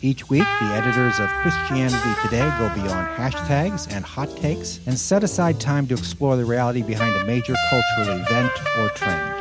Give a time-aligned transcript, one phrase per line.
[0.00, 5.24] Each week, the editors of Christianity Today go beyond hashtags and hot takes and set
[5.24, 9.34] aside time to explore the reality behind a major cultural event or trend.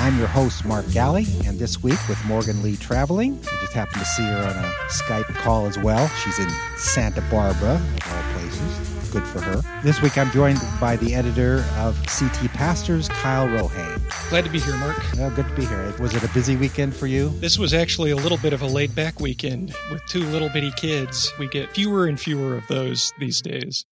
[0.00, 3.38] I'm your host, Mark Galli, and this week with Morgan Lee traveling.
[3.38, 6.08] I just happened to see her on a Skype call as well.
[6.08, 9.60] She's in Santa Barbara, of all places good for her.
[9.82, 14.00] This week I'm joined by the editor of CT Pastors, Kyle Rohane.
[14.30, 14.96] Glad to be here, Mark.
[15.34, 15.92] Good to be here.
[15.98, 17.28] Was it a busy weekend for you?
[17.40, 20.72] This was actually a little bit of a laid back weekend with two little bitty
[20.72, 21.32] kids.
[21.38, 23.84] We get fewer and fewer of those these days.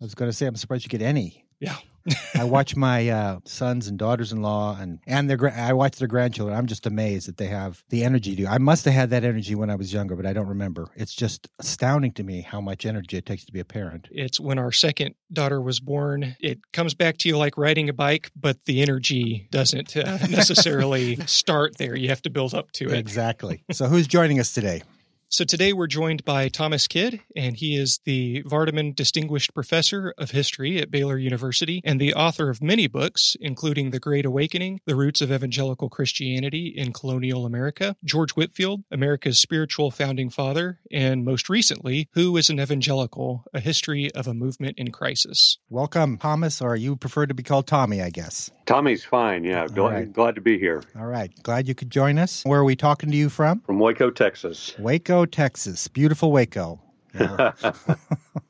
[0.00, 1.44] I was going to say, I'm surprised you get any.
[1.60, 1.76] Yeah.
[2.34, 6.56] I watch my uh, sons and daughters-in-law, and and their I watch their grandchildren.
[6.56, 8.46] I'm just amazed that they have the energy to.
[8.46, 10.88] I must have had that energy when I was younger, but I don't remember.
[10.96, 14.08] It's just astounding to me how much energy it takes to be a parent.
[14.10, 16.36] It's when our second daughter was born.
[16.40, 21.16] It comes back to you like riding a bike, but the energy doesn't uh, necessarily
[21.26, 21.96] start there.
[21.96, 22.98] You have to build up to it.
[22.98, 23.64] Exactly.
[23.72, 24.82] So, who's joining us today?
[25.34, 30.30] So today we're joined by Thomas Kidd, and he is the Vardaman Distinguished Professor of
[30.30, 34.94] History at Baylor University and the author of many books, including The Great Awakening, The
[34.94, 41.48] Roots of Evangelical Christianity in Colonial America, George Whitefield, America's Spiritual Founding Father, and most
[41.48, 43.42] recently, Who is an Evangelical?
[43.52, 45.58] A History of a Movement in Crisis.
[45.68, 48.52] Welcome, Thomas, or you prefer to be called Tommy, I guess.
[48.66, 49.44] Tommy's fine.
[49.44, 50.12] Yeah, glad, right.
[50.12, 50.82] glad to be here.
[50.96, 52.42] All right, glad you could join us.
[52.44, 53.60] Where are we talking to you from?
[53.60, 54.74] From Waco, Texas.
[54.78, 55.88] Waco, Texas.
[55.88, 56.80] Beautiful Waco.
[57.14, 57.52] Yeah.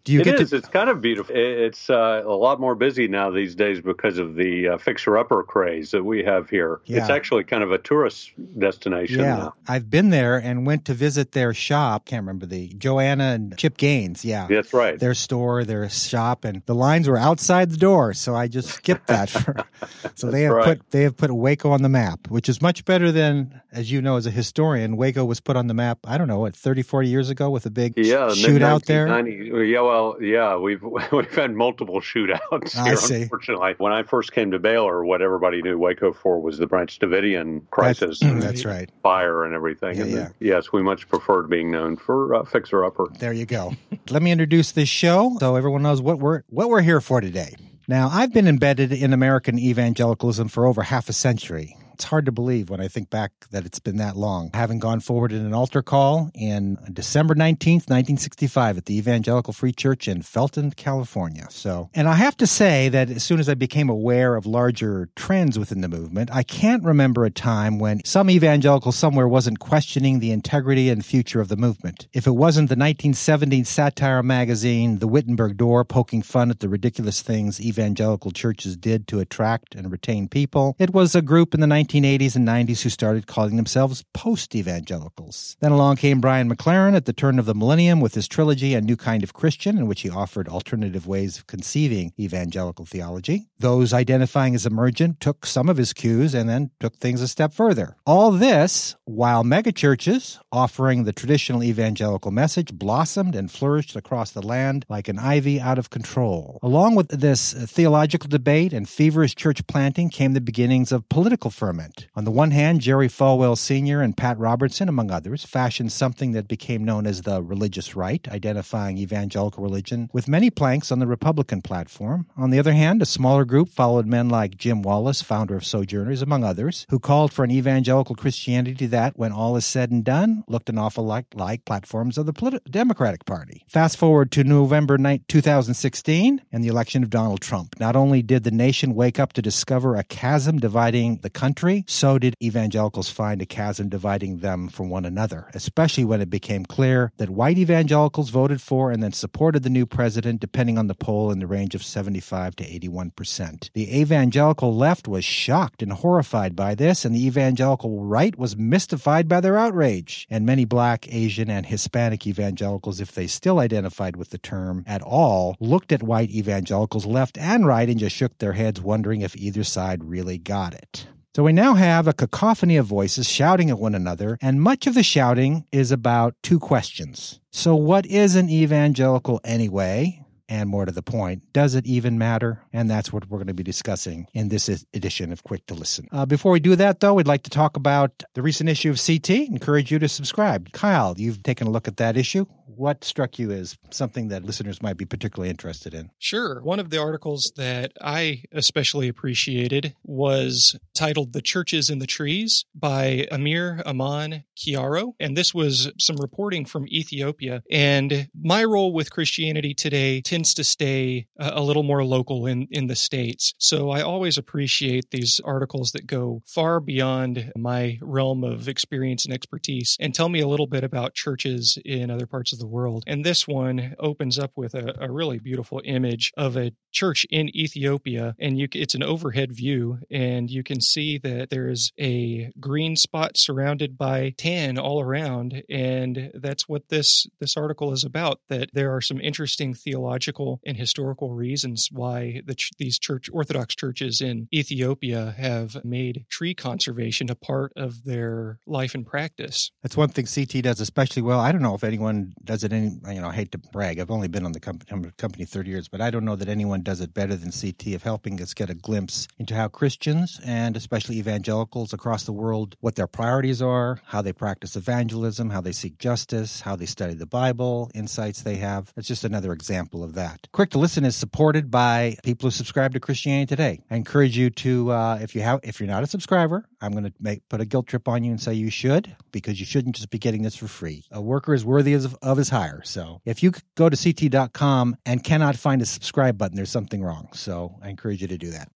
[0.05, 0.51] Do you it get is.
[0.51, 0.57] To...
[0.57, 1.34] It's kind of beautiful.
[1.34, 5.93] It's uh, a lot more busy now these days because of the uh, fixer-upper craze
[5.93, 6.81] that we have here.
[6.84, 7.00] Yeah.
[7.00, 9.21] It's actually kind of a tourist destination.
[9.21, 9.55] Yeah, now.
[9.66, 12.05] I've been there and went to visit their shop.
[12.05, 14.27] Can't remember the Joanna and Chip Gaines.
[14.27, 14.99] Yeah, that's right.
[14.99, 19.06] Their store, their shop, and the lines were outside the door, so I just skipped
[19.06, 19.31] that.
[19.31, 19.56] For,
[20.17, 20.65] so they have right.
[20.65, 24.03] put they have put Waco on the map, which is much better than, as you
[24.03, 26.00] know, as a historian, Waco was put on the map.
[26.05, 28.28] I don't know what 30, 40 years ago with a big yeah,
[28.59, 29.65] shootout there.
[29.65, 30.82] Yeah, well, yeah, we've
[31.12, 32.92] we've had multiple shootouts here.
[32.92, 33.22] I see.
[33.22, 36.98] Unfortunately, when I first came to Baylor, what everybody knew Waco for was the Branch
[36.98, 38.20] Davidian crisis.
[38.20, 38.91] That's, that's right.
[39.03, 39.97] Fire and everything.
[39.97, 40.16] Yeah, and yeah.
[40.16, 43.09] Then, yes, we much preferred being known for uh, fixer upper.
[43.19, 43.75] There you go.
[44.10, 47.54] Let me introduce this show so everyone knows what we're what we're here for today.
[47.87, 51.76] Now, I've been embedded in American evangelicalism for over half a century.
[51.94, 54.50] It's hard to believe when I think back that it's been that long.
[54.53, 59.71] Having gone forward in an altar call in December 19th, 1965 at the Evangelical Free
[59.72, 61.47] Church in Felton, California.
[61.50, 65.09] So, and I have to say that as soon as I became aware of larger
[65.15, 70.19] trends within the movement, I can't remember a time when some evangelical somewhere wasn't questioning
[70.19, 72.09] the integrity and future of the movement.
[72.12, 77.22] If it wasn't the 1970s satire magazine, The Wittenberg Door, poking fun at the ridiculous
[77.22, 81.69] things evangelical churches did to attract and retain people, it was a group in the
[81.84, 85.56] 1980s and 90s who started calling themselves post evangelicals.
[85.61, 88.81] Then along came Brian McLaren at the turn of the millennium with his trilogy, A
[88.81, 93.49] New Kind of Christian, in which he offered alternative ways of conceiving evangelical theology.
[93.59, 97.53] Those identifying as emergent took some of his cues and then took things a step
[97.53, 97.97] further.
[98.06, 104.84] All this while megachurches, offering the traditional evangelical message, blossomed and flourished across the land
[104.89, 106.59] like an ivy out of control.
[106.62, 111.74] Along with this theological debate and feverish church planting came the beginnings of political ferment
[111.75, 112.07] experiment.
[112.15, 114.01] On the one hand, Jerry Falwell Sr.
[114.01, 118.99] and Pat Robertson, among others, fashioned something that became known as the religious right, identifying
[118.99, 122.27] evangelical religion with many planks on the Republican platform.
[122.37, 126.23] On the other hand, a smaller group followed men like Jim Wallis, founder of Sojourners,
[126.23, 130.44] among others, who called for an evangelical Christianity that, when all is said and done,
[130.49, 133.65] looked an awful lot like platforms of the Democratic Party.
[133.69, 137.79] Fast forward to November 9, 2016 and the election of Donald Trump.
[137.81, 141.84] Not only did the nation wake up to discover a chasm dividing the country, country,
[141.87, 146.66] so did evangelicals find a chasm dividing them from one another, especially when it became
[146.66, 150.94] clear that white evangelicals voted for and then supported the new president, depending on the
[150.94, 153.70] poll, in the range of 75 to 81 percent.
[153.72, 159.26] The evangelical left was shocked and horrified by this, and the evangelical right was mystified
[159.26, 160.26] by their outrage.
[160.28, 165.00] And many black, Asian, and Hispanic evangelicals, if they still identified with the term at
[165.00, 169.34] all, looked at white evangelicals left and right and just shook their heads, wondering if
[169.37, 171.04] either side really got it.
[171.34, 174.94] So we now have a cacophony of voices shouting at one another, and much of
[174.94, 177.40] the shouting is about two questions.
[177.50, 180.25] So, what is an evangelical anyway?
[180.48, 182.62] And more to the point, does it even matter?
[182.72, 186.06] And that's what we're going to be discussing in this edition of Quick to Listen.
[186.12, 189.04] Uh, before we do that, though, we'd like to talk about the recent issue of
[189.04, 189.31] CT.
[189.31, 190.70] Encourage you to subscribe.
[190.70, 194.82] Kyle, you've taken a look at that issue what struck you as something that listeners
[194.82, 196.11] might be particularly interested in?
[196.19, 196.62] Sure.
[196.62, 202.64] One of the articles that I especially appreciated was titled The Churches in the Trees
[202.75, 205.12] by Amir Aman Kiyaro.
[205.20, 207.62] And this was some reporting from Ethiopia.
[207.70, 212.69] And my role with Christianity today tends to stay uh, a little more local in,
[212.70, 213.55] in the States.
[213.58, 219.34] So I always appreciate these articles that go far beyond my realm of experience and
[219.34, 222.69] expertise and tell me a little bit about churches in other parts of the the
[222.69, 223.05] world.
[223.06, 227.55] And this one opens up with a, a really beautiful image of a church in
[227.55, 232.97] Ethiopia, and you, it's an overhead view, and you can see that there's a green
[232.97, 238.41] spot surrounded by tan all around, and that's what this this article is about.
[238.49, 244.21] That there are some interesting theological and historical reasons why the, these church Orthodox churches
[244.21, 249.73] in Ethiopia have made tree conservation a part of their life and practice.
[249.83, 251.41] That's one thing CT does especially well.
[251.41, 252.99] I don't know if anyone does it any.
[253.08, 253.99] You know, I hate to brag.
[253.99, 256.82] I've only been on the company, company thirty years, but I don't know that anyone
[256.82, 260.76] does it better than CT of helping us get a glimpse into how Christians and
[260.76, 265.73] especially evangelicals across the world, what their priorities are, how they practice evangelism, how they
[265.73, 268.93] seek justice, how they study the Bible, insights they have.
[268.96, 270.49] It's just another example of that.
[270.52, 273.81] Quick to Listen is supported by people who subscribe to Christianity Today.
[273.91, 277.05] I encourage you to, uh, if you have, if you're not a subscriber, I'm going
[277.05, 279.96] to make put a guilt trip on you and say you should because you shouldn't
[279.96, 281.05] just be getting this for free.
[281.11, 282.82] A worker is worthy of, of his hire.
[282.84, 287.28] So if you go to ct.com and cannot find a subscribe button, there's something wrong.
[287.32, 288.69] So I encourage you to do that.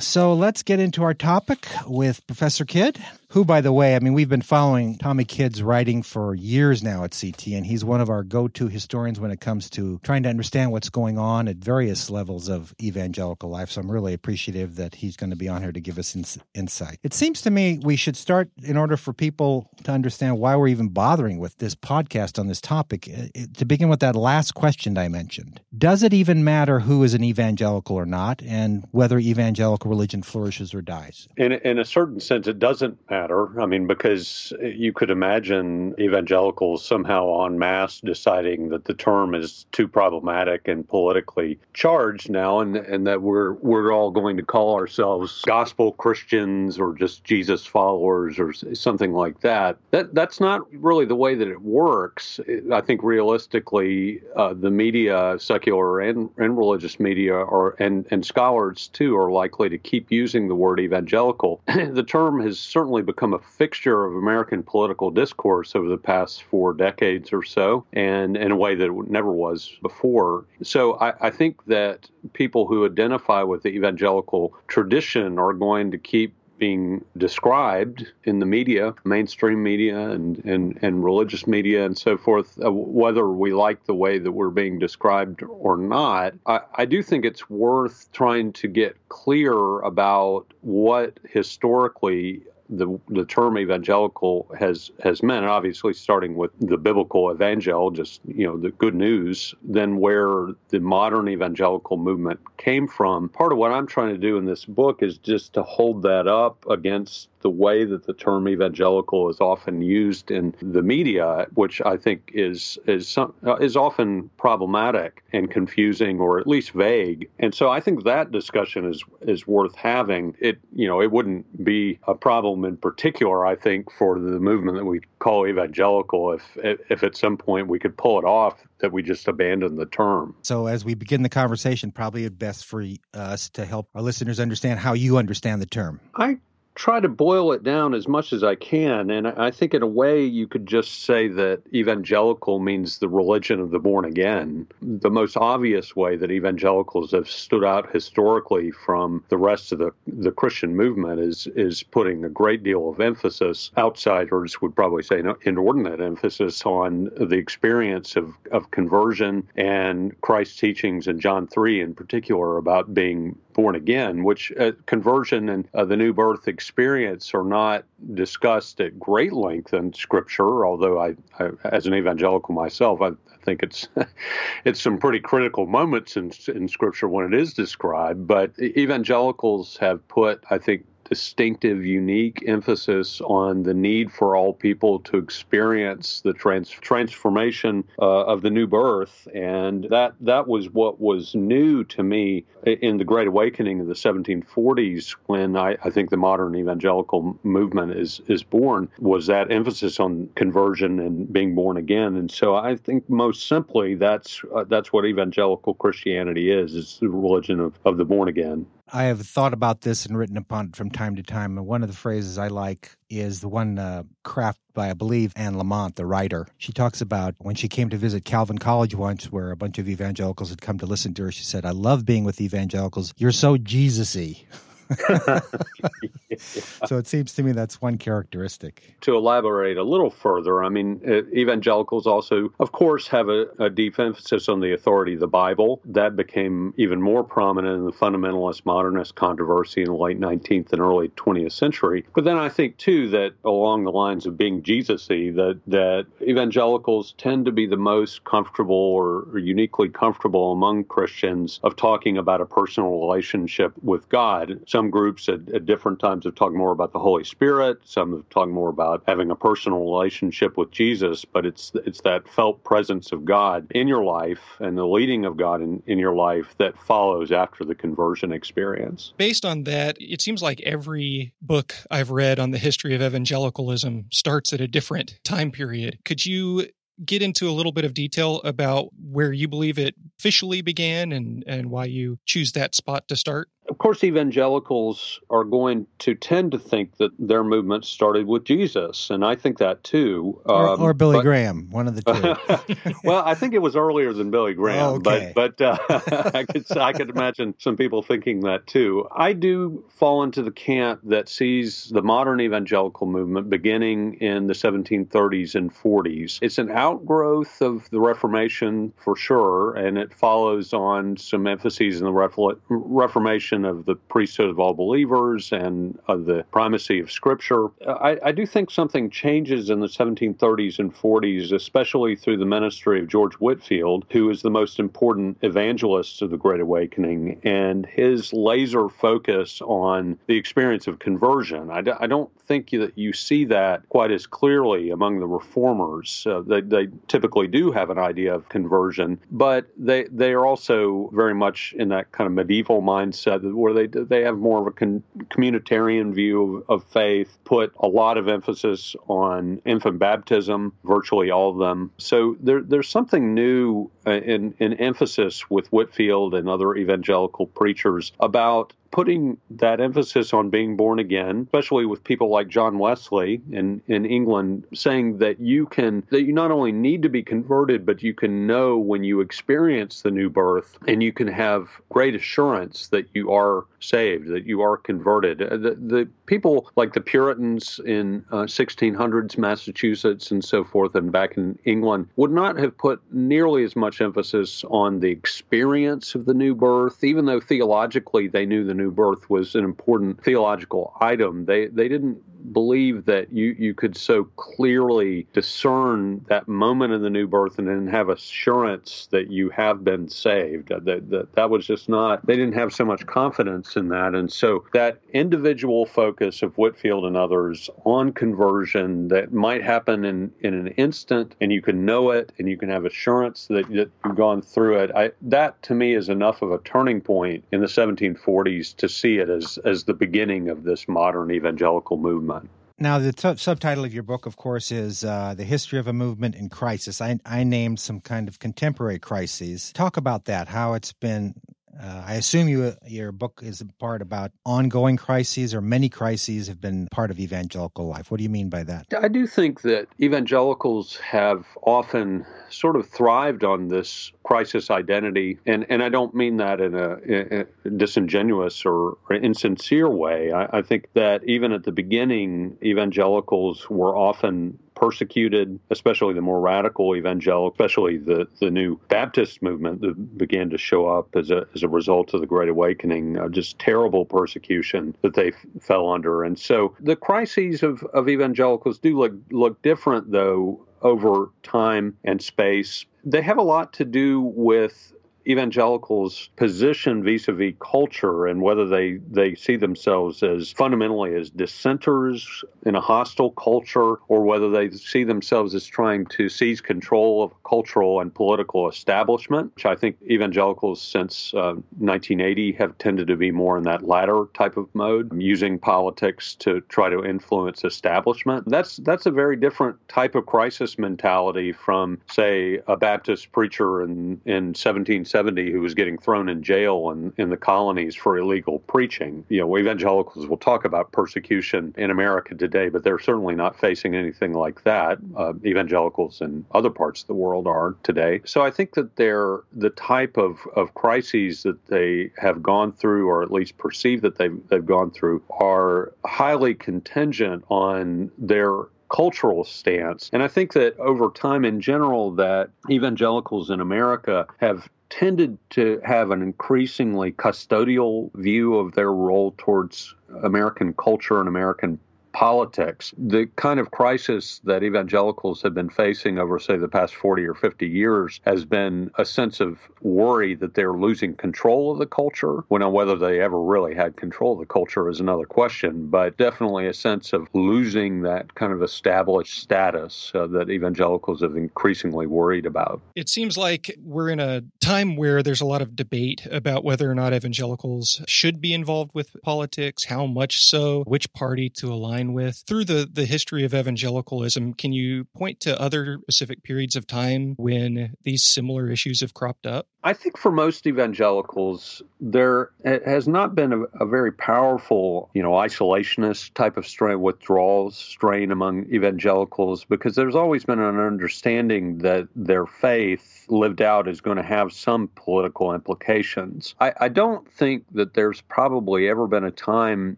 [0.00, 3.02] So let's get into our topic with Professor Kidd
[3.32, 7.04] who, by the way, I mean, we've been following Tommy Kidd's writing for years now
[7.04, 10.22] at CT, and he's one of our go to historians when it comes to trying
[10.22, 13.70] to understand what's going on at various levels of evangelical life.
[13.70, 16.38] So I'm really appreciative that he's going to be on here to give us ins-
[16.54, 17.00] insight.
[17.02, 20.68] It seems to me we should start, in order for people to understand why we're
[20.68, 24.96] even bothering with this podcast on this topic, uh, to begin with that last question
[24.96, 25.60] I mentioned.
[25.76, 30.72] Does it even matter who is an evangelical or not, and whether evangelical religion flourishes
[30.72, 31.28] or dies?
[31.36, 33.60] In, in a certain sense, it doesn't matter matter.
[33.60, 39.66] I mean, because you could imagine evangelicals somehow en masse deciding that the term is
[39.72, 44.74] too problematic and politically charged now, and and that we're we're all going to call
[44.74, 49.78] ourselves gospel Christians or just Jesus followers or something like that.
[49.90, 52.40] That that's not really the way that it works.
[52.72, 58.88] I think realistically, uh, the media, secular and, and religious media, are and and scholars
[58.92, 61.60] too, are likely to keep using the word evangelical.
[61.66, 66.74] the term has certainly become a fixture of American political discourse over the past four
[66.74, 70.44] decades or so, and in a way that it never was before.
[70.62, 75.98] So I, I think that people who identify with the evangelical tradition are going to
[75.98, 82.18] keep being described in the media, mainstream media and, and, and religious media and so
[82.18, 86.84] forth, uh, whether we like the way that we're being described or not, I, I
[86.84, 94.50] do think it's worth trying to get clear about what historically the the term evangelical
[94.58, 99.54] has has meant, obviously starting with the biblical evangel, just you know the good news,
[99.62, 103.28] then where the modern evangelical movement came from.
[103.28, 106.26] Part of what I'm trying to do in this book is just to hold that
[106.26, 111.80] up against the way that the term evangelical is often used in the media, which
[111.82, 117.28] I think is is some, uh, is often problematic and confusing, or at least vague.
[117.38, 120.36] And so I think that discussion is is worth having.
[120.40, 124.76] It you know it wouldn't be a problem in particular, I think, for the movement
[124.76, 126.42] that we call evangelical if
[126.90, 130.34] if at some point we could pull it off that we just abandon the term.
[130.42, 134.80] So, as we begin the conversation, probably best for us to help our listeners understand
[134.80, 136.00] how you understand the term.
[136.16, 136.38] I
[136.78, 139.10] try to boil it down as much as I can.
[139.10, 143.58] And I think, in a way, you could just say that evangelical means the religion
[143.58, 144.68] of the born again.
[144.80, 149.90] The most obvious way that evangelicals have stood out historically from the rest of the,
[150.06, 155.20] the Christian movement is, is putting a great deal of emphasis, outsiders would probably say
[155.42, 161.94] inordinate emphasis, on the experience of, of conversion and Christ's teachings in John 3 in
[161.94, 167.42] particular about being born again, which uh, conversion and uh, the new birth experience are
[167.42, 167.84] not
[168.14, 170.64] discussed at great length in Scripture.
[170.64, 173.10] Although I, I as an evangelical myself, I,
[173.42, 173.88] think it's
[174.64, 178.28] it's some pretty critical moments in, in Scripture when it is described.
[178.28, 185.00] But evangelicals have put, I think, distinctive, unique emphasis on the need for all people
[185.00, 191.00] to experience the trans- transformation uh, of the new birth, and that that was what
[191.00, 196.10] was new to me in the Great Awakening of the 1740s, when I, I think
[196.10, 201.76] the modern evangelical movement is is born, was that emphasis on conversion and being born
[201.76, 202.16] again.
[202.16, 207.08] And so I think most simply that's uh, that's what evangelical Christianity is: it's the
[207.08, 208.66] religion of, of the born again.
[208.92, 211.58] I have thought about this and written upon it from time to time.
[211.58, 215.32] And one of the phrases I like is the one uh, crafted by, I believe,
[215.36, 216.46] Anne Lamott, the writer.
[216.56, 219.88] She talks about when she came to visit Calvin College once, where a bunch of
[219.88, 221.32] evangelicals had come to listen to her.
[221.32, 223.12] She said, I love being with evangelicals.
[223.16, 224.44] You're so Jesus y.
[226.38, 228.94] so it seems to me that's one characteristic.
[229.02, 231.00] To elaborate a little further, I mean,
[231.34, 235.80] evangelicals also, of course, have a, a, deep emphasis on the authority of the Bible.
[235.84, 240.80] That became even more prominent in the fundamentalist modernist controversy in the late 19th and
[240.80, 242.06] early 20th century.
[242.14, 247.14] But then I think, too, that along the lines of being Jesus-y, that, that evangelicals
[247.18, 252.40] tend to be the most comfortable or, or uniquely comfortable among Christians of talking about
[252.40, 254.60] a personal relationship with God.
[254.78, 257.78] Some groups at, at different times have talked more about the Holy Spirit.
[257.82, 261.24] Some have talked more about having a personal relationship with Jesus.
[261.24, 265.36] But it's it's that felt presence of God in your life and the leading of
[265.36, 269.14] God in, in your life that follows after the conversion experience.
[269.16, 274.06] Based on that, it seems like every book I've read on the history of evangelicalism
[274.12, 275.98] starts at a different time period.
[276.04, 276.68] Could you
[277.04, 281.44] get into a little bit of detail about where you believe it officially began and,
[281.46, 283.48] and why you choose that spot to start?
[283.68, 289.10] Of course, evangelicals are going to tend to think that their movement started with Jesus,
[289.10, 290.40] and I think that too.
[290.46, 292.94] Or, um, or Billy but, Graham, one of the two.
[293.04, 295.32] well, I think it was earlier than Billy Graham, oh, okay.
[295.34, 299.06] but but uh, I could I could imagine some people thinking that too.
[299.14, 304.54] I do fall into the camp that sees the modern evangelical movement beginning in the
[304.54, 306.38] 1730s and 40s.
[306.40, 312.06] It's an outgrowth of the Reformation for sure, and it follows on some emphases in
[312.06, 317.68] the Reformation of the priesthood of all believers and of the primacy of Scripture.
[317.86, 323.00] I, I do think something changes in the 1730s and 40s, especially through the ministry
[323.00, 328.32] of George Whitefield, who is the most important evangelist of the Great Awakening, and his
[328.32, 331.70] laser focus on the experience of conversion.
[331.70, 336.26] I d- I don't think that you see that quite as clearly among the reformers.
[336.26, 341.10] Uh, they, they typically do have an idea of conversion, but they they are also
[341.12, 344.70] very much in that kind of medieval mindset where they they have more of a
[344.70, 351.30] con- communitarian view of, of, faith, put a lot of emphasis on infant baptism, virtually
[351.30, 351.90] all of them.
[351.98, 358.12] So there, there's something new uh, in, in emphasis with Whitefield and other evangelical preachers
[358.20, 363.80] about putting that emphasis on being born again, especially with people like John Wesley in,
[363.86, 368.02] in England, saying that you can, that you not only need to be converted, but
[368.02, 372.88] you can know when you experience the new birth and you can have great assurance
[372.88, 375.42] that you are saved, that you are converted.
[375.42, 381.12] Uh, the, the people like the Puritans in uh, 1600s Massachusetts and so forth, and
[381.12, 386.24] back in England, would not have put nearly as much emphasis on the experience of
[386.24, 390.94] the new birth, even though theologically they knew the new birth was an important theological
[391.00, 391.44] item.
[391.44, 397.10] They they didn't believe that you, you could so clearly discern that moment of the
[397.10, 400.68] new birth and then have assurance that you have been saved.
[400.68, 404.14] That, that, that was just not, they didn't have so much confidence in that.
[404.14, 410.30] And so that individual focus of Whitefield and others on conversion that might happen in,
[410.40, 413.90] in an instant and you can know it and you can have assurance that, that
[414.04, 417.60] you've gone through it, I, that to me is enough of a turning point in
[417.60, 422.48] the 1740s to see it as, as the beginning of this modern evangelical movement.
[422.80, 425.92] Now, the t- subtitle of your book, of course, is uh, The History of a
[425.92, 427.00] Movement in Crisis.
[427.00, 429.72] I, I named some kind of contemporary crises.
[429.72, 431.34] Talk about that, how it's been
[431.80, 436.48] uh, I assume you, your book is a part about ongoing crises or many crises
[436.48, 438.10] have been part of evangelical life.
[438.10, 438.86] What do you mean by that?
[439.00, 445.66] I do think that evangelicals have often sort of thrived on this crisis identity, and,
[445.68, 450.32] and I don't mean that in a, in a disingenuous or, or insincere way.
[450.32, 456.40] I, I think that even at the beginning, evangelicals were often persecuted, especially the more
[456.40, 461.46] radical evangelical, especially the, the new Baptist movement that began to show up as a,
[461.54, 465.90] as a result of the Great Awakening, uh, just terrible persecution that they f- fell
[465.90, 466.22] under.
[466.24, 472.22] And so the crises of, of evangelicals do look, look different, though, over time and
[472.22, 472.84] space.
[473.04, 474.92] They have a lot to do with
[475.28, 482.74] evangelicals' position vis-a-vis culture and whether they they see themselves as fundamentally as dissenters in
[482.74, 488.00] a hostile culture or whether they see themselves as trying to seize control of cultural
[488.00, 493.58] and political establishment, which I think evangelicals since uh, 1980 have tended to be more
[493.58, 498.48] in that latter type of mode, using politics to try to influence establishment.
[498.48, 504.20] That's that's a very different type of crisis mentality from, say, a Baptist preacher in,
[504.24, 509.24] in 1770 who was getting thrown in jail in, in the colonies for illegal preaching.
[509.28, 513.94] You know, evangelicals will talk about persecution in America today, but they're certainly not facing
[513.94, 514.98] anything like that.
[515.16, 518.20] Uh, evangelicals in other parts of the world are today.
[518.24, 523.08] So I think that they're the type of, of crises that they have gone through,
[523.08, 529.44] or at least perceive that they've, they've gone through, are highly contingent on their cultural
[529.44, 530.08] stance.
[530.12, 535.80] And I think that over time in general that evangelicals in America have tended to
[535.84, 541.78] have an increasingly custodial view of their role towards American culture and American
[542.12, 542.94] politics.
[542.96, 547.34] The kind of crisis that evangelicals have been facing over, say, the past 40 or
[547.34, 552.44] 50 years has been a sense of worry that they're losing control of the culture.
[552.48, 556.74] Whether they ever really had control of the culture is another question, but definitely a
[556.74, 562.80] sense of losing that kind of established status uh, that evangelicals have increasingly worried about.
[562.94, 566.90] It seems like we're in a time where there's a lot of debate about whether
[566.90, 572.07] or not evangelicals should be involved with politics, how much so, which party to align
[572.12, 572.44] with.
[572.46, 577.34] Through the, the history of evangelicalism, can you point to other specific periods of time
[577.38, 579.66] when these similar issues have cropped up?
[579.84, 585.30] I think for most evangelicals, there has not been a, a very powerful, you know,
[585.30, 592.08] isolationist type of strain, withdrawal strain among evangelicals because there's always been an understanding that
[592.16, 596.54] their faith lived out is going to have some political implications.
[596.60, 599.96] I, I don't think that there's probably ever been a time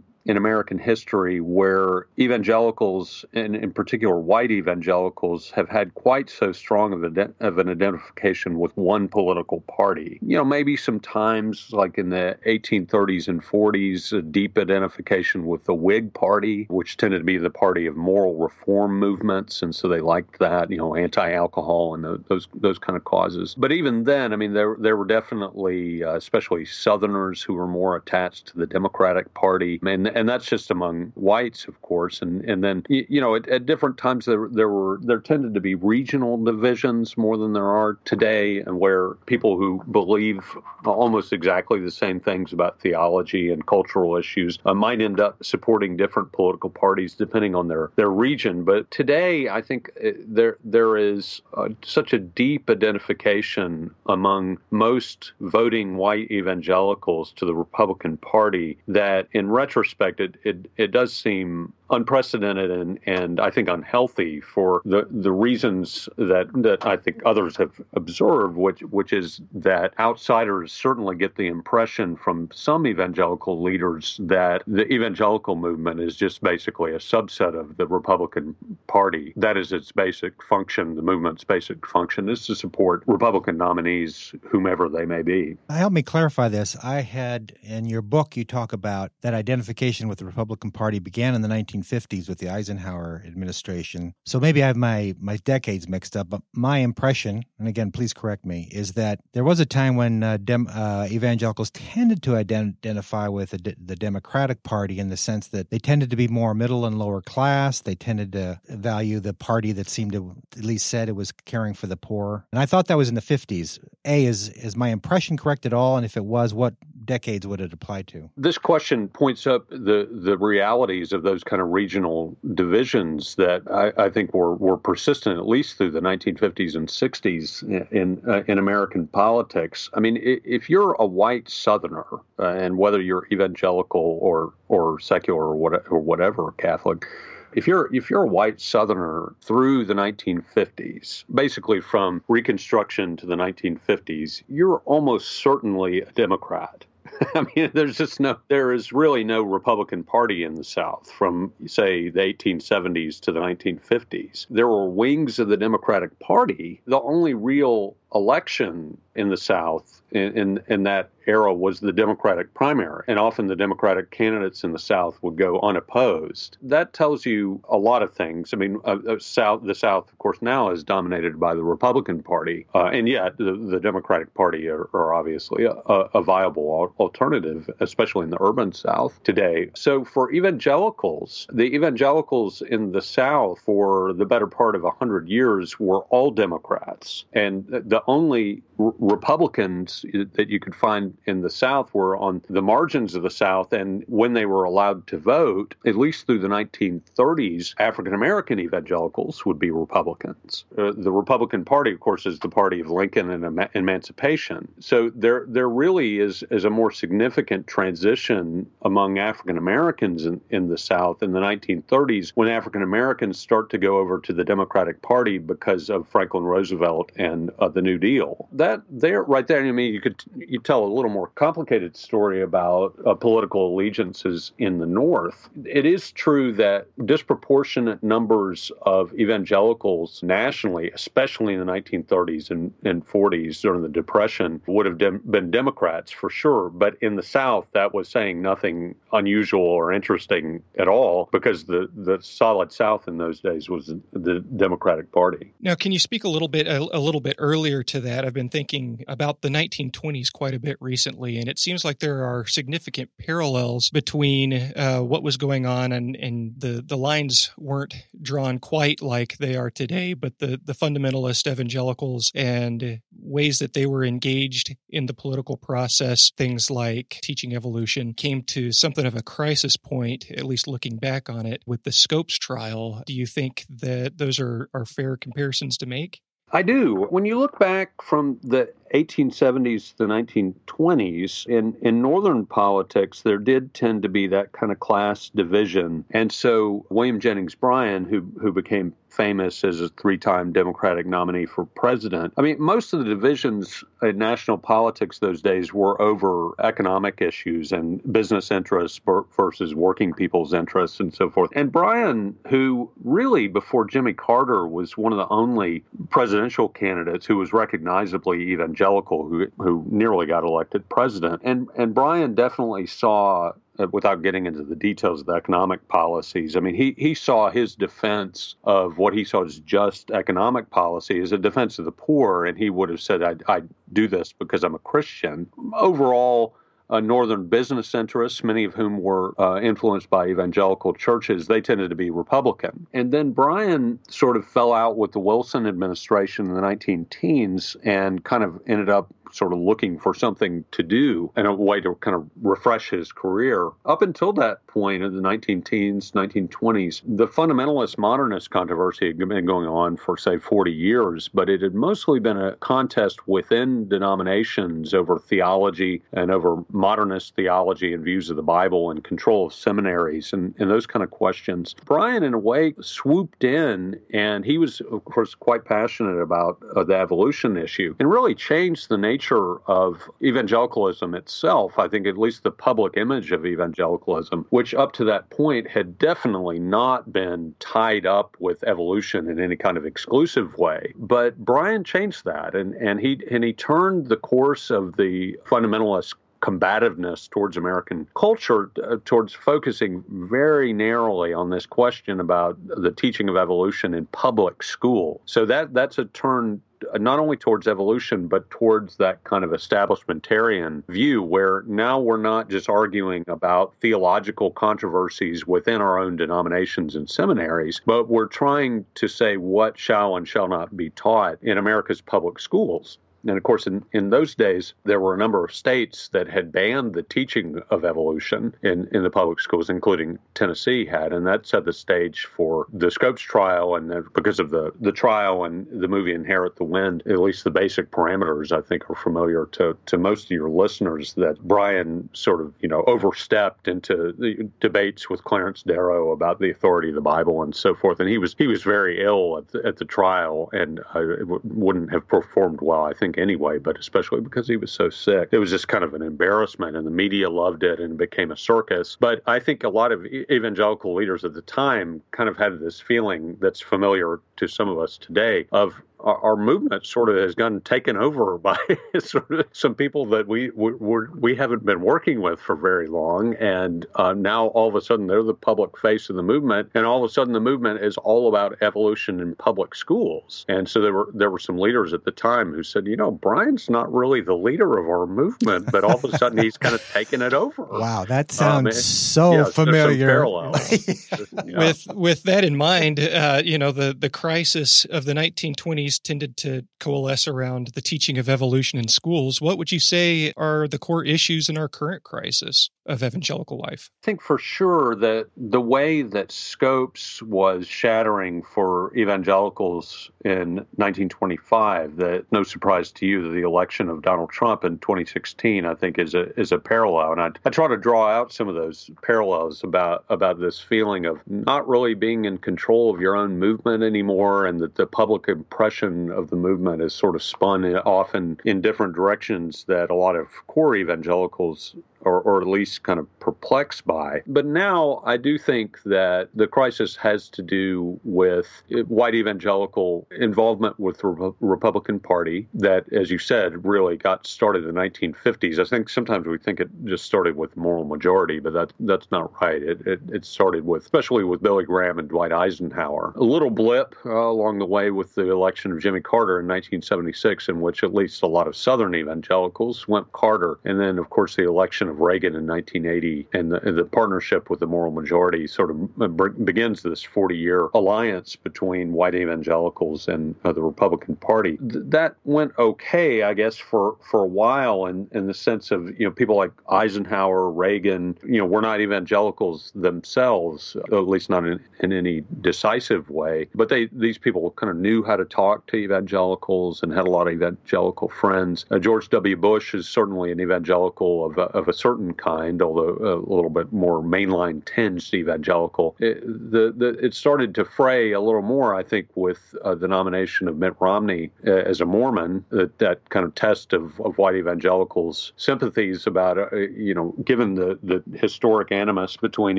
[0.26, 6.92] in American history where evangelicals, and in particular white evangelicals, have had quite so strong
[6.92, 10.18] of, a, of, an identification with one political party.
[10.22, 15.74] You know, maybe sometimes, like in the 1830s and 40s, a deep identification with the
[15.74, 20.00] Whig Party, which tended to be the party of moral reform movements, and so they
[20.00, 20.70] liked that.
[20.70, 23.54] You know, anti-alcohol and the, those those kind of causes.
[23.56, 27.96] But even then, I mean, there there were definitely, uh, especially Southerners, who were more
[27.96, 32.22] attached to the Democratic Party, and and that's just among whites, of course.
[32.22, 35.60] And and then you know at, at, different times there there were there tended to
[35.60, 41.80] be regional divisions more than there are today, and where people who believe almost exactly
[41.80, 46.70] the same things about theology and cultural issues uh, might end up supporting different political
[46.70, 48.64] parties depending on their their region.
[48.64, 55.32] But today, I think uh, there there is uh, such a deep identification among most
[55.40, 61.72] voting white evangelicals to the Republican Party that, in retrospect it, it, it does seem
[61.90, 67.56] unprecedented and, and I think unhealthy for the, the reasons that, that I think others
[67.56, 74.18] have observed, which, which is that outsiders certainly get the impression from some evangelical leaders
[74.22, 78.54] that the evangelical movement is just basically a subset of the Republican
[78.86, 79.32] Party.
[79.36, 80.94] That is its basic function.
[80.94, 85.56] The movement's basic function is to support Republican nominees, whomever they may be.
[85.68, 86.76] Help me clarify this.
[86.82, 91.34] I had in your book, you talk about that identification with the Republican Party began
[91.34, 94.14] in the 19 1950s with the Eisenhower administration.
[94.24, 98.12] So maybe I have my, my decades mixed up, but my impression, and again, please
[98.12, 102.36] correct me, is that there was a time when uh, dem, uh, evangelicals tended to
[102.36, 106.54] identify with the, the Democratic Party in the sense that they tended to be more
[106.54, 107.80] middle and lower class.
[107.80, 111.74] They tended to value the party that seemed to, at least said it was caring
[111.74, 112.46] for the poor.
[112.52, 113.78] And I thought that was in the 50s.
[114.04, 115.96] A, is, is my impression correct at all?
[115.96, 116.74] And if it was, what
[117.10, 118.30] decades would it apply to?
[118.36, 124.04] This question points up the, the realities of those kind of regional divisions that I,
[124.04, 128.58] I, think were, were persistent at least through the 1950s and 60s in uh, in
[128.58, 129.90] American politics.
[129.92, 132.06] I mean, if you're a white Southerner,
[132.38, 137.06] uh, and whether you're evangelical or or secular or, what, or whatever Catholic,
[137.54, 143.34] if you're if you're a white Southerner through the 1950s, basically from Reconstruction to the
[143.34, 146.84] 1950s, you're almost certainly a Democrat.
[147.34, 151.52] I mean, there's just no, there is really no Republican Party in the South from,
[151.66, 154.46] say, the 1870s to the 1950s.
[154.50, 156.80] There were wings of the Democratic Party.
[156.86, 162.52] The only real election in the South in, in, in that era was the Democratic
[162.54, 166.56] primary, and often the Democratic candidates in the South would go unopposed.
[166.62, 168.52] That tells you a lot of things.
[168.52, 172.22] I mean, uh, uh, South the South, of course, now is dominated by the Republican
[172.22, 177.70] Party, uh, and yet the, the, Democratic Party are, are obviously a, a, viable alternative,
[177.80, 179.70] especially in the urban South today.
[179.74, 185.78] So for evangelicals, the evangelicals in the South for the better part of hundred years
[185.78, 192.16] were all Democrats, and the only Republicans that you could find in the South were
[192.16, 193.72] on the margins of the South.
[193.72, 199.44] And when they were allowed to vote, at least through the 1930s, African American evangelicals
[199.44, 200.64] would be Republicans.
[200.78, 204.68] Uh, the Republican Party, of course, is the party of Lincoln and em- emancipation.
[204.78, 210.68] So there, there really is, is a more significant transition among African Americans in, in
[210.68, 215.02] the South in the 1930s when African Americans start to go over to the Democratic
[215.02, 218.48] Party because of Franklin Roosevelt and uh, the New Deal.
[218.52, 221.96] That that there, right there, I mean, you could you tell a little more complicated
[221.96, 225.48] story about uh, political allegiances in the North.
[225.64, 233.06] It is true that disproportionate numbers of evangelicals nationally, especially in the 1930s and, and
[233.06, 236.70] 40s during the Depression, would have dem- been Democrats for sure.
[236.70, 241.88] But in the South, that was saying nothing unusual or interesting at all because the
[241.94, 245.52] the solid South in those days was the Democratic Party.
[245.60, 248.24] Now, can you speak a little bit a, a little bit earlier to that?
[248.24, 252.24] I've been thinking about the 1920s quite a bit recently, and it seems like there
[252.24, 257.94] are significant parallels between uh, what was going on, and, and the, the lines weren't
[258.20, 263.86] drawn quite like they are today, but the, the fundamentalist evangelicals and ways that they
[263.86, 269.22] were engaged in the political process, things like teaching evolution, came to something of a
[269.22, 273.02] crisis point, at least looking back on it, with the Scopes trial.
[273.06, 276.20] Do you think that those are, are fair comparisons to make?
[276.52, 277.06] I do.
[277.10, 283.38] When you look back from the 1870s to the 1920s, in, in Northern politics, there
[283.38, 286.04] did tend to be that kind of class division.
[286.10, 291.46] And so William Jennings Bryan, who, who became famous as a three time Democratic nominee
[291.46, 296.54] for president, I mean, most of the divisions in national politics those days were over
[296.60, 299.00] economic issues and business interests
[299.36, 301.50] versus working people's interests and so forth.
[301.54, 307.36] And Bryan, who really before Jimmy Carter was one of the only presidential candidates who
[307.36, 311.42] was recognizably evangelical evangelical who who nearly got elected president.
[311.44, 316.56] And and Bryan definitely saw uh, without getting into the details of the economic policies,
[316.56, 321.20] I mean, he, he saw his defense of what he saw as just economic policy
[321.20, 323.62] as a defense of the poor, and he would have said, I, I
[323.92, 325.46] do this because I'm a Christian.
[325.74, 326.56] Overall,
[326.90, 331.88] uh, northern business interests, many of whom were uh, influenced by evangelical churches, they tended
[331.90, 332.86] to be Republican.
[332.92, 337.76] And then Bryan sort of fell out with the Wilson administration in the 19 teens
[337.84, 341.80] and kind of ended up sort of looking for something to do and a way
[341.80, 343.70] to kind of refresh his career.
[343.84, 349.46] Up until that point in the 19 teens, 1920s, the fundamentalist modernist controversy had been
[349.46, 354.94] going on for, say, 40 years, but it had mostly been a contest within denominations
[354.94, 360.32] over theology and over modernist theology and views of the Bible and control of seminaries
[360.32, 361.74] and, and those kind of questions.
[361.84, 366.84] Bryan, in a way, swooped in and he was, of course, quite passionate about uh,
[366.84, 372.16] the evolution issue and really changed the nature nature of evangelicalism itself, I think at
[372.16, 377.54] least the public image of evangelicalism, which up to that point had definitely not been
[377.58, 380.94] tied up with evolution in any kind of exclusive way.
[380.96, 386.14] But Bryan changed that and, and he and he turned the course of the fundamentalist
[386.40, 393.28] combativeness towards American culture, uh, towards focusing very narrowly on this question about the teaching
[393.28, 395.20] of evolution in public school.
[395.26, 396.62] So that that's a turn
[396.94, 402.48] not only towards evolution, but towards that kind of establishmentarian view where now we're not
[402.48, 409.08] just arguing about theological controversies within our own denominations and seminaries, but we're trying to
[409.08, 412.98] say what shall and shall not be taught in America's public schools.
[413.26, 416.52] And of course, in, in those days, there were a number of states that had
[416.52, 421.12] banned the teaching of evolution in, in the public schools, including Tennessee had.
[421.12, 423.74] And that set the stage for the Scopes trial.
[423.74, 427.50] And because of the, the trial and the movie Inherit the Wind, at least the
[427.50, 432.40] basic parameters, I think, are familiar to, to most of your listeners that Bryan sort
[432.40, 437.00] of, you know, overstepped into the debates with Clarence Darrow about the authority of the
[437.00, 438.00] Bible and so forth.
[438.00, 441.02] And he was he was very ill at the, at the trial and uh,
[441.44, 445.30] wouldn't have performed well, I think think anyway, but especially because he was so sick.
[445.32, 448.30] It was just kind of an embarrassment, and the media loved it and it became
[448.30, 448.96] a circus.
[448.98, 452.80] But I think a lot of evangelical leaders at the time kind of had this
[452.80, 457.34] feeling that's familiar to some of us today of our, our, movement sort of has
[457.34, 458.56] gotten taken over by
[458.98, 463.34] sort of some people that we we, we haven't been working with for very long,
[463.34, 466.86] and uh, now all of a sudden they're the public face of the movement, and
[466.86, 470.44] all of a sudden the movement is all about evolution in public schools.
[470.48, 473.10] And so there were there were some leaders at the time who said, you know,
[473.10, 476.74] Bryan's not really the leader of our movement, but all of a sudden he's kind
[476.74, 477.64] of taken it over.
[477.64, 480.20] Wow, that sounds um, so yeah, familiar.
[480.30, 486.36] With with that in mind, uh, you know, the the crisis of the 1920s tended
[486.38, 489.40] to coalesce around the teaching of evolution in schools.
[489.40, 493.90] What would you say are the core issues in our current crisis of evangelical life?
[494.02, 501.96] I think for sure that the way that Scopes was shattering for evangelicals in 1925,
[501.96, 506.14] that no surprise to you the election of Donald Trump in 2016, I think, is
[506.14, 507.12] a is a parallel.
[507.12, 511.06] And I, I try to draw out some of those parallels about about this feeling
[511.06, 515.28] of not really being in control of your own movement anymore, and that the public
[515.28, 519.94] impression of the movement has sort of spun off in, in different directions that a
[519.94, 524.22] lot of core evangelicals or, or at least kind of perplexed by.
[524.26, 530.78] But now I do think that the crisis has to do with white evangelical involvement
[530.78, 535.58] with the Republican Party that, as you said, really got started in the 1950s.
[535.58, 539.32] I think sometimes we think it just started with moral majority, but that, that's not
[539.42, 539.62] right.
[539.62, 543.12] It, it, it started with, especially with Billy Graham and Dwight Eisenhower.
[543.16, 547.48] A little blip uh, along the way with the election of Jimmy Carter in 1976,
[547.48, 550.58] in which at least a lot of Southern evangelicals went Carter.
[550.64, 554.50] And then, of course, the election of Reagan in 1980, and the, and the partnership
[554.50, 560.34] with the moral majority sort of begins this 40 year alliance between white evangelicals and
[560.44, 561.58] uh, the Republican Party.
[561.58, 565.88] Th- that went okay, I guess, for, for a while in, in the sense of,
[565.98, 571.46] you know, people like Eisenhower, Reagan, you know, were not evangelicals themselves, at least not
[571.46, 573.48] in, in any decisive way.
[573.54, 577.10] But they these people kind of knew how to talk to evangelicals and had a
[577.10, 578.64] lot of evangelical friends.
[578.70, 579.36] Uh, George W.
[579.36, 583.72] Bush is certainly an evangelical of a, of a certain kind, although a little bit
[583.72, 585.96] more mainline tinged evangelical.
[585.98, 589.88] It, the, the, it started to fray a little more, I think, with uh, the
[589.88, 594.18] nomination of Mitt Romney uh, as a Mormon, that, that kind of test of, of
[594.18, 599.58] white evangelicals' sympathies about, uh, you know, given the, the historic animus between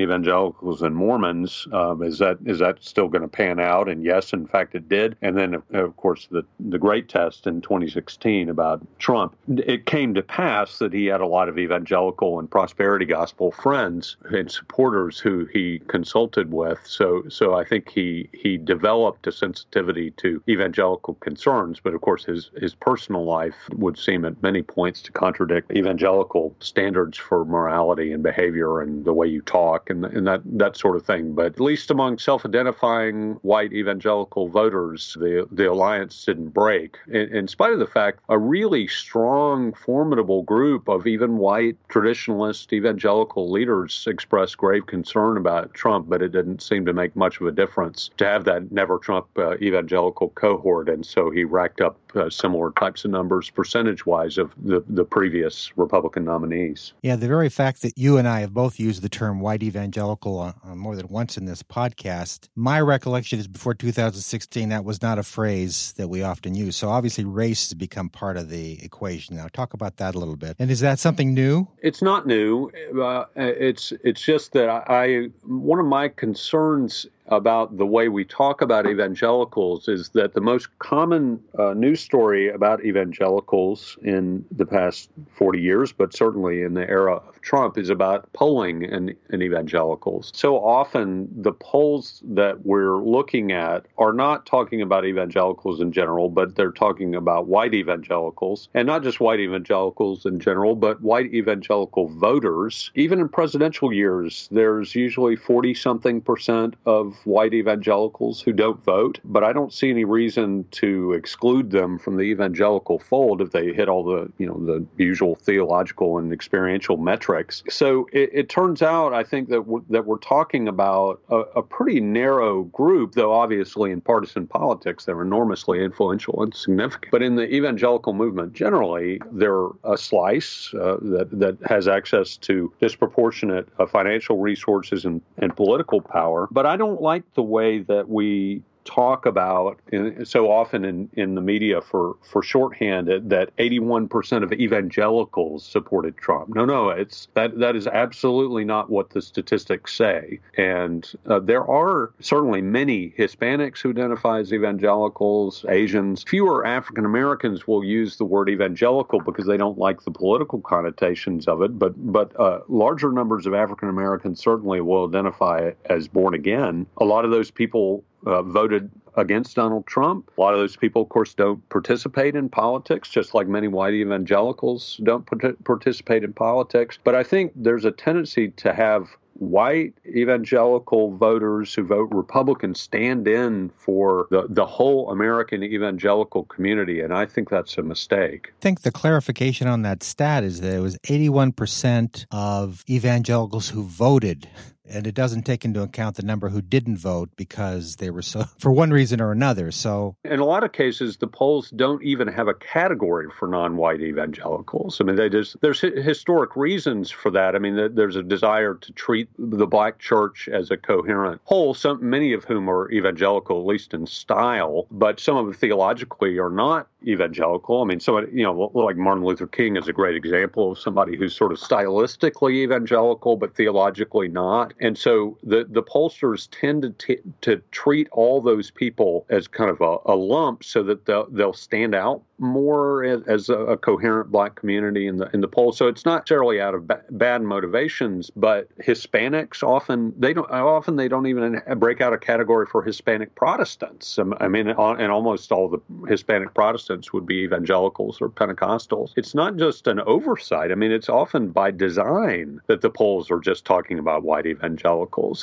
[0.00, 3.88] evangelicals and Mormons, um, is that is that still going to pan out?
[3.88, 5.16] And yes, in fact, it did.
[5.22, 10.22] And then, of course, the, the great test in 2016 about Trump, it came to
[10.22, 15.18] pass that he had a lot of evangelical evangelical and prosperity gospel friends and supporters
[15.18, 16.78] who he consulted with.
[16.84, 21.80] So, so I think he he developed a sensitivity to evangelical concerns.
[21.80, 26.54] But of course, his his personal life would seem at many points to contradict evangelical
[26.60, 30.96] standards for morality and behavior and the way you talk and and that that sort
[30.96, 31.34] of thing.
[31.34, 36.96] But at least among self-identifying white evangelical voters, the the alliance didn't break.
[37.08, 42.72] In, in spite of the fact a really strong, formidable group of even white traditionalist
[42.72, 47.46] evangelical leaders expressed grave concern about Trump, but it didn't seem to make much of
[47.46, 50.88] a difference to have that never Trump uh, evangelical cohort.
[50.88, 55.04] And so he racked up uh, similar types of numbers percentage wise of the, the
[55.04, 56.92] previous Republican nominees.
[57.02, 60.40] Yeah, the very fact that you and I have both used the term white evangelical
[60.40, 65.00] uh, uh more than once in this podcast, my recollection is before 2016, that was
[65.02, 66.76] not a phrase that we often use.
[66.76, 69.46] So obviously, race has become part of the equation now.
[69.52, 70.56] Talk about that a little bit.
[70.58, 71.68] And is that something new?
[71.82, 72.70] It's not new.
[72.98, 78.24] Uh, it's it's just that I, I one of my concerns about the way we
[78.24, 84.66] talk about evangelicals is that the most common uh, news story about evangelicals in the
[84.66, 89.42] past 40 years, but certainly in the era of Trump, is about polling and, and
[89.42, 90.30] evangelicals.
[90.34, 96.28] So often the polls that we're looking at are not talking about evangelicals in general,
[96.28, 101.32] but they're talking about white evangelicals, and not just white evangelicals in general, but white
[101.32, 102.90] evangelical voters.
[102.94, 109.20] Even in presidential years, there's usually 40 something percent of white evangelicals who don't vote,
[109.24, 113.72] but I don't see any reason to exclude them from the evangelical fold if they
[113.72, 117.62] hit all the, you know, the usual theological and experiential metrics.
[117.68, 121.62] So it, it turns out, I think that we're, that we're talking about a, a
[121.62, 127.10] pretty narrow group, though obviously in partisan politics they're enormously influential and significant.
[127.12, 132.72] But in the evangelical movement generally, they're a slice uh, that that has access to
[132.80, 136.48] disproportionate uh, financial resources and, and political power.
[136.50, 139.78] But I don't like the way that we talk about
[140.24, 146.54] so often in, in the media for, for shorthand that 81% of evangelicals supported Trump.
[146.54, 150.40] No, no, it's that that is absolutely not what the statistics say.
[150.56, 156.24] And uh, there are certainly many Hispanics who identify as evangelicals, Asians.
[156.24, 161.46] Fewer African Americans will use the word evangelical because they don't like the political connotations
[161.46, 161.78] of it.
[161.78, 166.86] But but uh, larger numbers of African Americans certainly will identify as born again.
[166.98, 170.30] A lot of those people uh, voted against Donald Trump.
[170.36, 173.94] A lot of those people, of course, don't participate in politics, just like many white
[173.94, 175.26] evangelicals don't
[175.64, 176.98] participate in politics.
[177.02, 183.26] But I think there's a tendency to have white evangelical voters who vote Republican stand
[183.26, 187.00] in for the, the whole American evangelical community.
[187.00, 188.52] And I think that's a mistake.
[188.60, 193.82] I think the clarification on that stat is that it was 81% of evangelicals who
[193.82, 194.48] voted
[194.88, 198.44] and it doesn't take into account the number who didn't vote because they were so
[198.58, 199.70] for one reason or another.
[199.70, 204.00] So in a lot of cases, the polls don't even have a category for non-white
[204.00, 205.00] evangelicals.
[205.00, 207.54] I mean, they just there's historic reasons for that.
[207.54, 211.74] I mean, there's a desire to treat the black church as a coherent whole.
[211.74, 216.38] Some many of whom are evangelical, at least in style, but some of them theologically
[216.38, 217.82] are not evangelical.
[217.82, 221.16] I mean, somebody you know like Martin Luther King is a great example of somebody
[221.16, 224.71] who's sort of stylistically evangelical but theologically not.
[224.80, 229.70] And so the, the pollsters tend to, t- to treat all those people as kind
[229.70, 233.76] of a, a lump so that they'll, they'll stand out more as, as a, a,
[233.76, 235.72] coherent black community in the in the poll.
[235.72, 240.96] So it's not necessarily out of ba- bad motivations, but Hispanics often they don't often
[240.96, 244.18] they don't even break out a category for Hispanic Protestants.
[244.18, 249.12] Um, I mean, and almost all the Hispanic Protestants would be evangelicals or Pentecostals.
[249.16, 250.72] It's not just an oversight.
[250.72, 254.61] I mean, it's often by design that the polls are just talking about white evangelicals.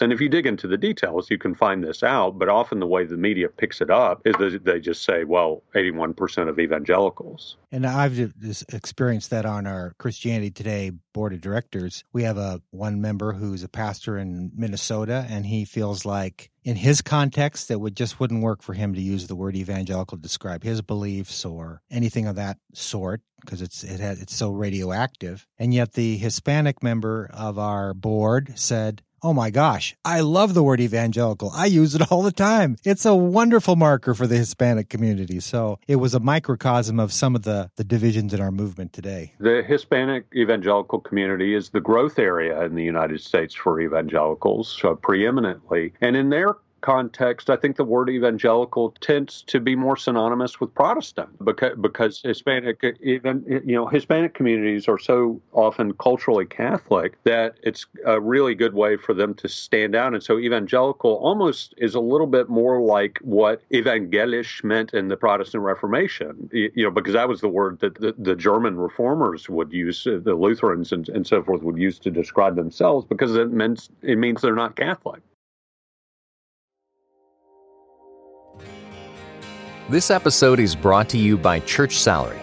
[0.02, 2.40] And if you dig into the details, you can find this out.
[2.40, 5.64] But often the way the media picks it up is that they just say, well,
[5.76, 7.58] 81% of evangelicals evangelicals.
[7.72, 8.20] And I've
[8.74, 12.04] experienced that on our Christianity Today board of directors.
[12.14, 16.76] We have a one member who's a pastor in Minnesota, and he feels like in
[16.76, 20.22] his context that would just wouldn't work for him to use the word evangelical to
[20.22, 25.46] describe his beliefs or anything of that sort because it's it had, it's so radioactive.
[25.58, 30.64] And yet the Hispanic member of our board said, Oh my gosh, I love the
[30.64, 31.52] word evangelical.
[31.54, 32.78] I use it all the time.
[32.84, 35.40] It's a wonderful marker for the Hispanic community.
[35.40, 39.34] So it was a microcosm of some of the, the divisions in our movement today.
[39.40, 44.94] The Hispanic evangelical community is the growth area in the United States for evangelicals, uh,
[44.94, 45.94] preeminently.
[46.02, 50.74] And in their context, I think the word evangelical tends to be more synonymous with
[50.74, 57.56] Protestant because because Hispanic even you know Hispanic communities are so often culturally Catholic that
[57.64, 60.14] it's a really good way for them to stand out.
[60.14, 65.18] And so evangelical almost is a little bit more like what evangelisch meant in the
[65.18, 66.50] Protestant Reformation.
[66.52, 70.36] You know, because that was the word that the, the German reformers would use, the
[70.36, 74.42] Lutherans and, and so forth would use to describe themselves because it means it means
[74.42, 75.22] they're not Catholic.
[79.90, 82.40] This episode is brought to you by Church Salary.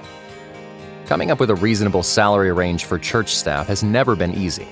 [1.07, 4.67] Coming up with a reasonable salary range for church staff has never been easy.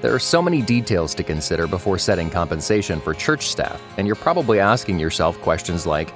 [0.00, 4.16] There are so many details to consider before setting compensation for church staff, and you're
[4.16, 6.14] probably asking yourself questions like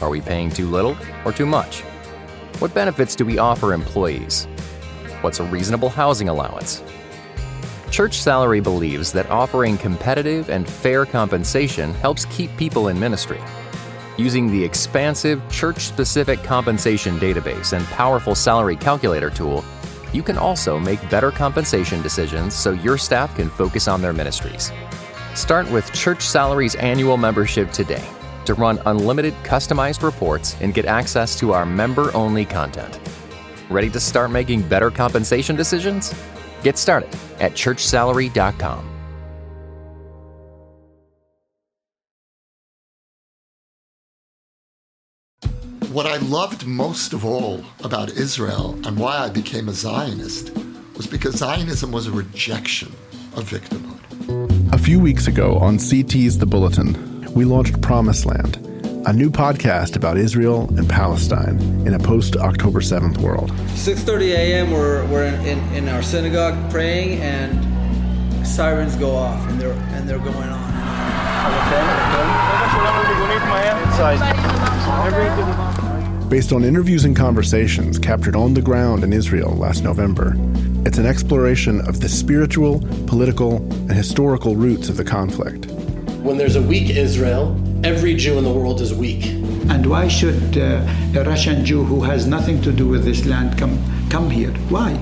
[0.00, 1.82] Are we paying too little or too much?
[2.58, 4.46] What benefits do we offer employees?
[5.20, 6.82] What's a reasonable housing allowance?
[7.90, 13.42] Church Salary believes that offering competitive and fair compensation helps keep people in ministry.
[14.16, 19.62] Using the expansive church specific compensation database and powerful salary calculator tool,
[20.10, 24.72] you can also make better compensation decisions so your staff can focus on their ministries.
[25.34, 28.02] Start with Church Salary's annual membership today
[28.46, 32.98] to run unlimited customized reports and get access to our member only content.
[33.68, 36.14] Ready to start making better compensation decisions?
[36.62, 38.95] Get started at churchsalary.com.
[45.96, 50.52] What I loved most of all about Israel and why I became a Zionist
[50.94, 52.88] was because Zionism was a rejection
[53.34, 54.74] of victimhood.
[54.74, 58.58] A few weeks ago on CT's The Bulletin, we launched Promised Land,
[59.06, 63.50] a new podcast about Israel and Palestine in a post-October 7th world.
[63.52, 64.72] 6.30 a.m.
[64.72, 70.06] We're, we're in, in, in our synagogue praying and sirens go off and they're, and
[70.06, 70.66] they're going on.
[76.28, 80.34] Based on interviews and conversations captured on the ground in Israel last November,
[80.84, 85.66] it's an exploration of the spiritual, political, and historical roots of the conflict.
[86.26, 89.26] When there's a weak Israel, every Jew in the world is weak.
[89.70, 93.56] And why should uh, a Russian Jew who has nothing to do with this land
[93.56, 93.78] come
[94.10, 94.50] come here?
[94.68, 95.00] Why?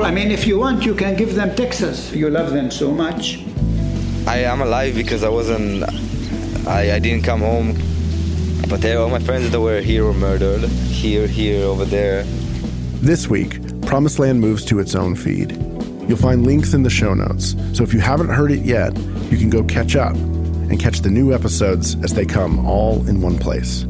[0.00, 2.14] I mean, if you want, you can give them Texas.
[2.14, 3.44] You love them so much.
[4.26, 5.84] I am alive because I wasn't.
[6.66, 7.76] I, I didn't come home.
[8.72, 10.62] But all my friends that were here were murdered.
[10.62, 12.22] Here, here, over there.
[13.02, 15.52] This week, Promised Land moves to its own feed.
[16.08, 18.96] You'll find links in the show notes, so if you haven't heard it yet,
[19.30, 23.20] you can go catch up and catch the new episodes as they come all in
[23.20, 23.84] one place.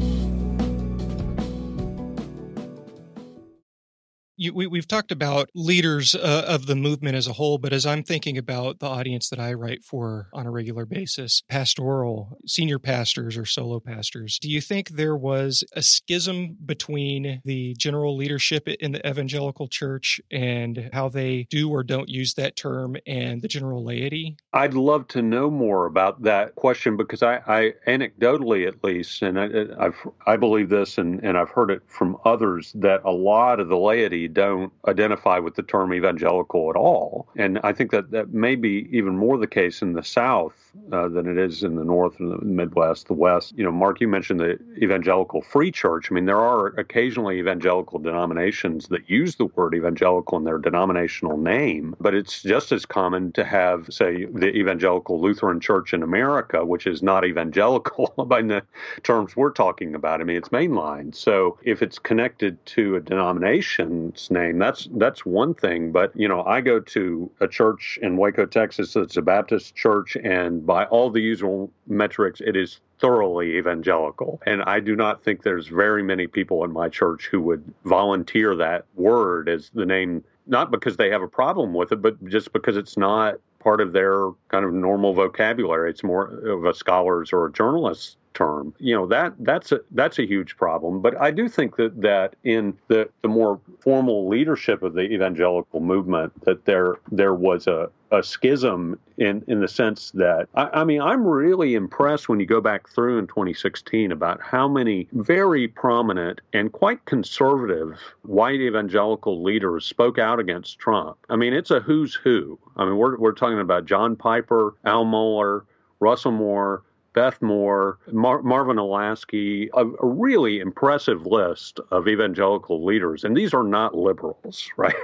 [4.43, 7.85] You, we, we've talked about leaders uh, of the movement as a whole, but as
[7.85, 12.77] I'm thinking about the audience that I write for on a regular basis, pastoral, senior
[12.77, 18.67] pastors or solo pastors, do you think there was a schism between the general leadership
[18.67, 23.47] in the evangelical church and how they do or don't use that term and the
[23.47, 24.35] general laity?
[24.51, 29.39] I'd love to know more about that question because I, I anecdotally at least, and
[29.39, 33.61] I, I've, I believe this and, and I've heard it from others that a lot
[33.61, 37.29] of the laity don't identify with the term evangelical at all.
[37.35, 40.53] And I think that that may be even more the case in the South
[40.91, 43.53] uh, than it is in the North and the Midwest, the West.
[43.55, 46.11] You know, Mark, you mentioned the evangelical free church.
[46.11, 51.37] I mean, there are occasionally evangelical denominations that use the word evangelical in their denominational
[51.37, 56.65] name, but it's just as common to have, say, the evangelical Lutheran Church in America,
[56.65, 58.63] which is not evangelical by the
[59.03, 60.21] terms we're talking about.
[60.21, 61.13] I mean, it's mainline.
[61.13, 64.59] So if it's connected to a denomination, name.
[64.59, 65.91] That's that's one thing.
[65.91, 68.95] But you know, I go to a church in Waco, Texas.
[68.95, 74.41] It's a Baptist church, and by all the usual metrics, it is thoroughly evangelical.
[74.45, 78.55] And I do not think there's very many people in my church who would volunteer
[78.55, 82.53] that word as the name, not because they have a problem with it, but just
[82.53, 85.89] because it's not part of their kind of normal vocabulary.
[85.89, 88.73] It's more of a scholar's or a journalist's term.
[88.79, 91.01] You know that that's a that's a huge problem.
[91.01, 95.79] But I do think that that in the the more formal leadership of the evangelical
[95.79, 100.83] movement, that there there was a a schism in in the sense that I, I,
[100.83, 105.67] mean I'm really impressed when you go back through in 2016 about how many very
[105.67, 111.17] prominent and quite conservative white evangelical leaders spoke out against Trump.
[111.29, 112.59] I mean it's a who's who.
[112.77, 115.63] I mean we're we're talking about John Piper, Al Mohler,
[115.99, 116.83] Russell Moore,
[117.13, 123.23] Beth Moore, Mar- Marvin Olasky, a, a, really impressive list of evangelical leaders.
[123.23, 124.95] And these are not liberals, right?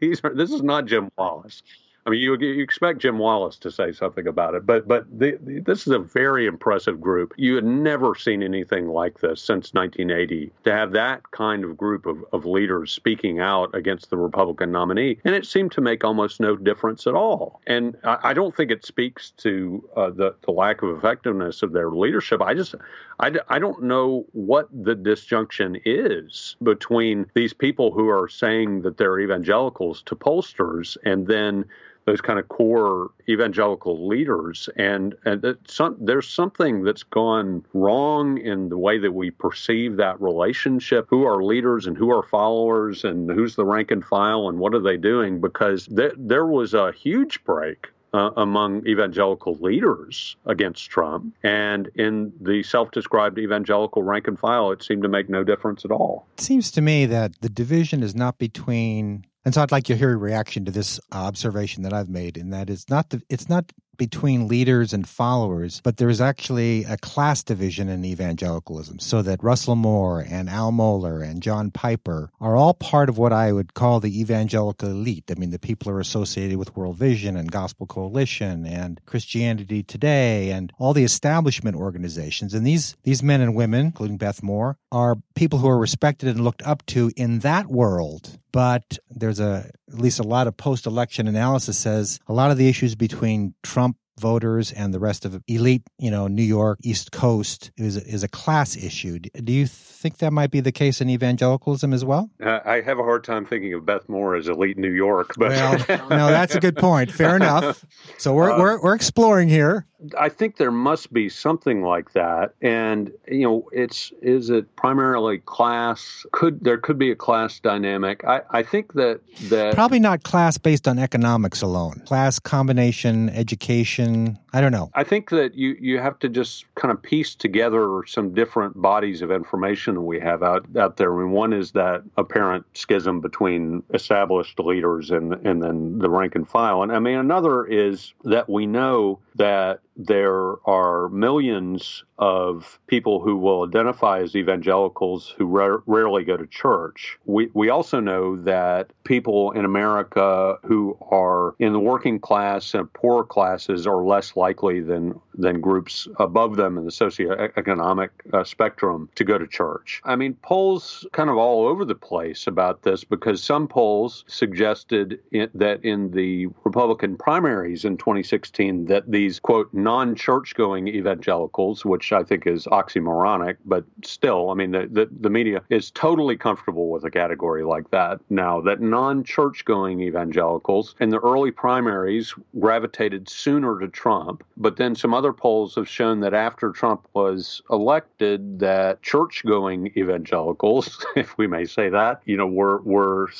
[0.00, 1.62] these are, this is not Jim Wallis.
[2.08, 5.38] I mean, you, you expect Jim Wallis to say something about it, but but the,
[5.42, 7.34] the, this is a very impressive group.
[7.36, 10.50] You had never seen anything like this since 1980.
[10.64, 15.18] To have that kind of group of, of leaders speaking out against the Republican nominee,
[15.26, 17.60] and it seemed to make almost no difference at all.
[17.66, 21.72] And I, I don't think it speaks to uh, the the lack of effectiveness of
[21.72, 22.40] their leadership.
[22.40, 22.74] I just
[23.20, 28.96] I, I don't know what the disjunction is between these people who are saying that
[28.96, 31.66] they're evangelicals to pollsters and then
[32.08, 38.70] those kind of core evangelical leaders, and and some, there's something that's gone wrong in
[38.70, 41.06] the way that we perceive that relationship.
[41.10, 44.74] Who are leaders and who are followers, and who's the rank and file, and what
[44.74, 45.38] are they doing?
[45.38, 51.34] Because th- there was a huge break uh, among evangelical leaders against Trump.
[51.42, 55.84] And in the self described evangelical rank and file, it seemed to make no difference
[55.84, 56.26] at all.
[56.38, 59.96] It seems to me that the division is not between and so I'd like to
[59.96, 63.48] hear your reaction to this observation that I've made, and that is not the, it's
[63.48, 69.00] not between leaders and followers, but there is actually a class division in evangelicalism.
[69.00, 73.32] So that Russell Moore and Al Mohler and John Piper are all part of what
[73.32, 75.24] I would call the evangelical elite.
[75.30, 80.50] I mean, the people are associated with World Vision and Gospel Coalition and Christianity Today
[80.50, 82.54] and all the establishment organizations.
[82.54, 86.42] And these, these men and women, including Beth Moore, are people who are respected and
[86.42, 91.28] looked up to in that world but there's a at least a lot of post-election
[91.28, 95.82] analysis says a lot of the issues between Trump voters and the rest of elite,
[95.98, 99.18] you know, New York, East Coast is is a class issue.
[99.18, 102.30] Do you think that might be the case in evangelicalism as well?
[102.44, 105.50] Uh, I have a hard time thinking of Beth Moore as elite New York, but
[105.50, 107.10] well, no, that's a good point.
[107.10, 107.84] Fair enough.
[108.18, 109.86] So we're uh, we're we're exploring here.
[110.16, 115.38] I think there must be something like that, and you know, it's is it primarily
[115.38, 116.24] class?
[116.30, 118.24] Could there could be a class dynamic?
[118.24, 122.02] I, I think that that probably not class based on economics alone.
[122.06, 124.38] Class combination, education.
[124.52, 124.90] I don't know.
[124.94, 129.20] I think that you you have to just kind of piece together some different bodies
[129.20, 131.12] of information that we have out out there.
[131.12, 136.36] I mean, one is that apparent schism between established leaders and and then the rank
[136.36, 142.78] and file, and I mean another is that we know that there are millions of
[142.86, 147.18] people who will identify as evangelicals who ra- rarely go to church.
[147.26, 152.92] We, we also know that people in America who are in the working class and
[152.92, 159.08] poorer classes are less likely than, than groups above them in the socioeconomic uh, spectrum
[159.14, 160.00] to go to church.
[160.04, 165.20] I mean, polls kind of all over the place about this because some polls suggested
[165.54, 172.07] that in the Republican primaries in 2016 that these, quote, non church going evangelicals, which
[172.08, 176.36] which I think is oxymoronic, but still, I mean, the, the, the media is totally
[176.36, 178.60] comfortable with a category like that now.
[178.60, 184.94] That non church going evangelicals in the early primaries gravitated sooner to Trump, but then
[184.94, 191.36] some other polls have shown that after Trump was elected, that church going evangelicals, if
[191.36, 193.30] we may say that, you know, were, were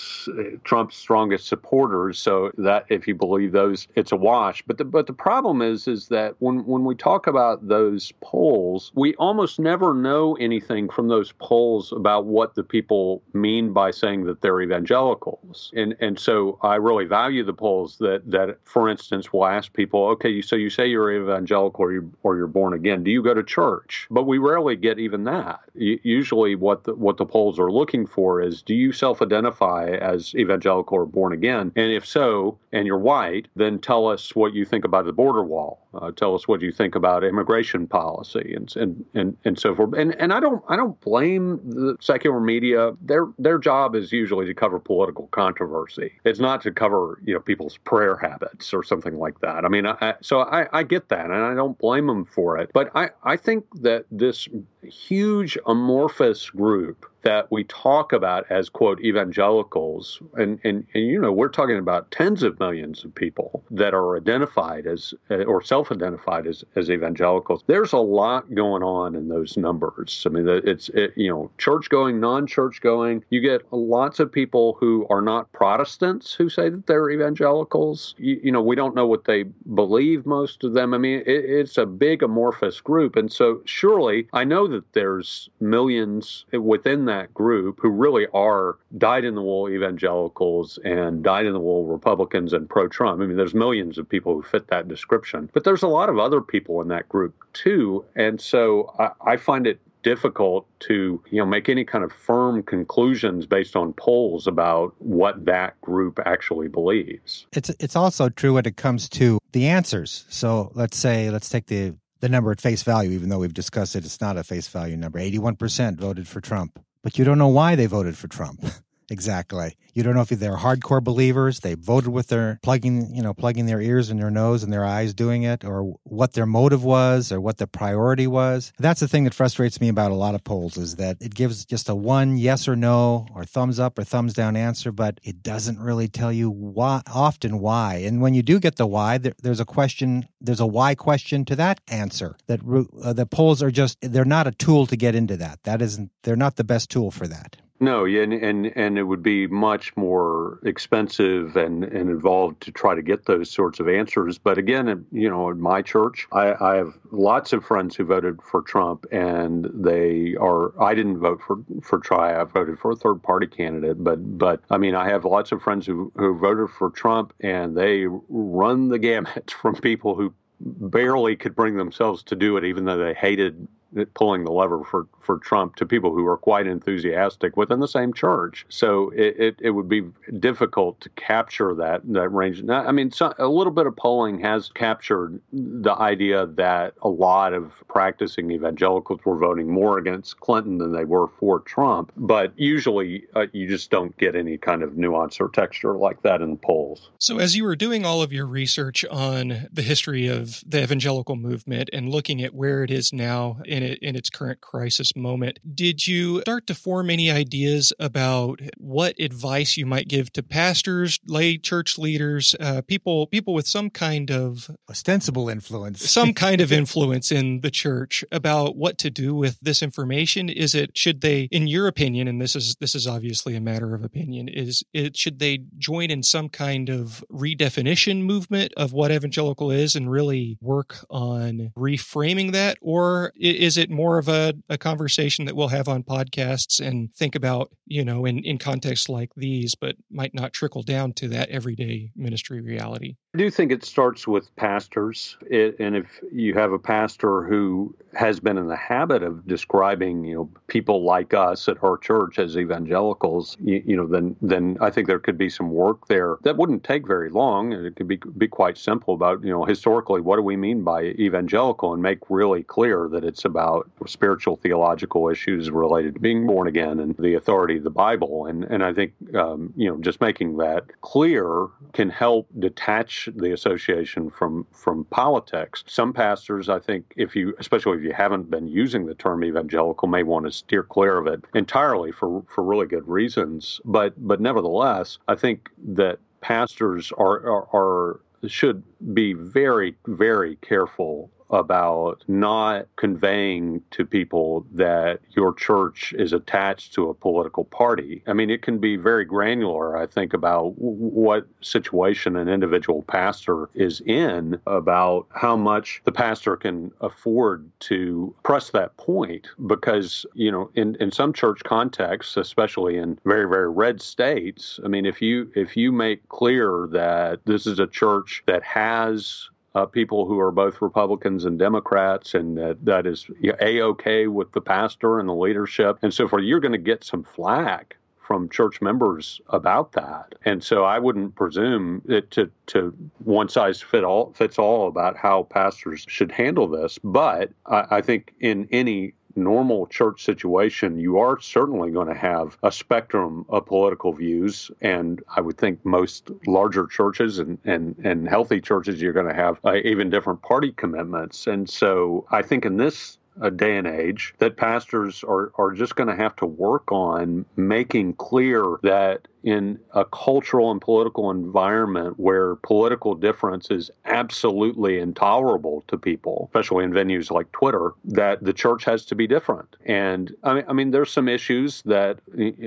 [0.65, 2.19] Trump's strongest supporters.
[2.19, 4.63] So that if you believe those, it's a wash.
[4.67, 8.58] But the, but the problem is, is that when, when we talk about those polls,
[8.59, 13.91] polls, we almost never know anything from those polls about what the people mean by
[13.91, 15.71] saying that they're evangelicals.
[15.75, 20.01] And and so I really value the polls that that, for instance, will ask people,
[20.15, 23.05] okay, so you say you're evangelical or you or you're born again.
[23.05, 24.07] Do you go to church?
[24.11, 25.61] But we rarely get even that.
[25.75, 30.99] Usually, what the, what the polls are looking for is, do you self-identify as evangelical
[30.99, 31.73] or born again?
[31.77, 35.45] And if so, and you're white, then tell us what you think about the border
[35.45, 35.87] wall.
[35.95, 39.95] Uh, tell us what you think about immigration policy and and and, and so forth.
[39.95, 42.93] And and I don't I don't blame the secular media.
[43.03, 46.13] Their their job is usually to cover political controversy.
[46.25, 49.65] It's not to cover you know people's prayer habits or something like that.
[49.65, 52.71] I mean, I, so I, I get that, and I don't blame them for it.
[52.73, 54.49] But I I think that this
[54.83, 60.21] huge amorphous group that we talk about as quote evangelicals.
[60.35, 64.17] And, and and you know we're talking about tens of millions of people that are
[64.17, 67.65] identified as uh, or self-identified as as evangelicals.
[67.67, 70.23] There's a lot going on in those numbers.
[70.27, 73.25] I mean it's it, you know church going non-church going.
[73.31, 78.15] You get lots of people who are not protestants who say that they're evangelicals.
[78.19, 79.43] You, you know we don't know what they
[79.75, 80.95] believe most of them.
[80.95, 83.17] I mean it, it's a big amorphous group.
[83.17, 89.25] And so surely i know that there's millions within that group who really are dyed
[89.25, 93.21] in the wool evangelicals and dyed in the wool Republicans and pro Trump.
[93.21, 96.19] I mean, there's millions of people who fit that description, but there's a lot of
[96.19, 98.05] other people in that group too.
[98.17, 102.63] And so I, I find it difficult to you know make any kind of firm
[102.63, 107.47] conclusions based on polls about what that group actually believes.
[107.53, 110.25] It's it's also true when it comes to the answers.
[110.29, 113.97] So let's say let's take the the number at face value, even though we've discussed
[113.97, 115.19] it, it's not a face value number.
[115.19, 118.65] 81% voted for Trump but you don't know why they voted for Trump.
[119.11, 119.77] exactly.
[119.95, 123.67] You don't know if they're hardcore believers, they voted with their plugging, you know, plugging
[123.67, 127.33] their ears and their nose and their eyes doing it, or what their motive was,
[127.33, 128.73] or what the priority was.
[128.79, 131.65] That's the thing that frustrates me about a lot of polls is that it gives
[131.65, 135.43] just a one yes or no, or thumbs up or thumbs down answer, but it
[135.43, 137.97] doesn't really tell you why, often why.
[137.97, 141.45] And when you do get the why, there, there's a question, there's a why question
[141.47, 142.37] to that answer.
[142.47, 142.61] That
[143.03, 145.63] uh, the polls are just, they're not a tool to get into that.
[145.65, 147.57] That isn't, they're not the best tool for that.
[147.81, 152.73] No, yeah, and, and and it would be much more expensive and, and involved to
[152.73, 154.37] try to get those sorts of answers.
[154.37, 158.43] But again, you know, in my church, I, I have lots of friends who voted
[158.43, 160.73] for Trump, and they are.
[160.83, 162.41] I didn't vote for for Try.
[162.41, 164.03] I voted for a third party candidate.
[164.03, 167.77] But but I mean, I have lots of friends who who voted for Trump, and
[167.77, 172.87] they run the gamut from people who barely could bring themselves to do it, even
[172.87, 173.69] though they hated
[174.15, 178.13] pulling the lever for, for Trump to people who are quite enthusiastic within the same
[178.13, 178.67] church.
[178.69, 180.03] So it, it, it would be
[180.39, 182.63] difficult to capture that that range.
[182.63, 187.09] Now, I mean, so, a little bit of polling has captured the idea that a
[187.09, 192.13] lot of practicing evangelicals were voting more against Clinton than they were for Trump.
[192.17, 196.41] But usually uh, you just don't get any kind of nuance or texture like that
[196.41, 197.11] in polls.
[197.19, 201.37] So as you were doing all of your research on the history of the evangelical
[201.37, 205.59] movement and looking at where it is now in it in its current crisis moment.
[205.75, 211.19] Did you start to form any ideas about what advice you might give to pastors,
[211.27, 216.73] lay church leaders, uh, people people with some kind of ostensible influence, some kind of
[216.73, 220.49] influence in the church about what to do with this information?
[220.49, 223.95] Is it should they, in your opinion, and this is this is obviously a matter
[223.95, 229.11] of opinion, is it should they join in some kind of redefinition movement of what
[229.11, 234.55] evangelical is and really work on reframing that, or is is it more of a,
[234.71, 239.11] a conversation that we'll have on podcasts and think about, you know, in, in contexts
[239.11, 243.17] like these, but might not trickle down to that everyday ministry reality?
[243.39, 245.39] Do think it starts with pastors.
[245.49, 250.25] It, and if you have a pastor who has been in the habit of describing,
[250.25, 254.77] you know, people like us at our church as evangelicals, you, you, know, then then
[254.81, 256.37] I think there could be some work there.
[256.43, 260.21] That wouldn't take very long, it could be be quite simple about, you know, historically,
[260.21, 265.29] what do we mean by evangelical, and make really clear that it's about spiritual theological
[265.29, 268.93] issues related to being born again and the authority of the Bible, and and I
[268.93, 275.05] think, um, you know, just making that clear can help detach the association from from
[275.07, 275.85] politics.
[275.87, 280.09] Some pastors, I think, if you, especially if you haven't been using the term evangelical,
[280.09, 283.81] may want to steer clear of it entirely for for really good reasons.
[283.85, 291.31] But but nevertheless, I think that pastors are, are, are should be very very careful
[291.51, 298.23] about not conveying to people that your church is attached to a political party.
[298.27, 303.69] I mean, it can be very granular, I think, about what situation an individual pastor
[303.75, 309.49] is in, about how much the pastor can afford to press that point.
[309.67, 314.89] Because, you know, in, in some church contexts, especially in very, very red states, I
[314.89, 319.87] mean, if you if you make clear that this is a church that has uh,
[319.87, 323.27] people who are both Republicans and Democrats, and that, that is
[323.61, 326.43] a okay with the pastor and the leadership and so forth.
[326.45, 331.35] You're going to get some flack from church members about that, and so I wouldn't
[331.35, 332.95] presume it to to
[333.25, 336.99] one size fit all fits all about how pastors should handle this.
[337.03, 342.57] But I, I think in any normal church situation, you are certainly going to have
[342.63, 344.71] a spectrum of political views.
[344.81, 349.35] And I would think most larger churches and, and, and healthy churches, you're going to
[349.35, 351.47] have uh, even different party commitments.
[351.47, 355.97] And so I think in this a day and age that pastors are, are just
[355.97, 362.21] going to have to work on making clear that in a cultural and political environment
[362.21, 368.53] where political difference is absolutely intolerable to people, especially in venues like Twitter, that the
[368.53, 369.75] church has to be different.
[369.87, 372.19] And I mean, I mean, there's some issues that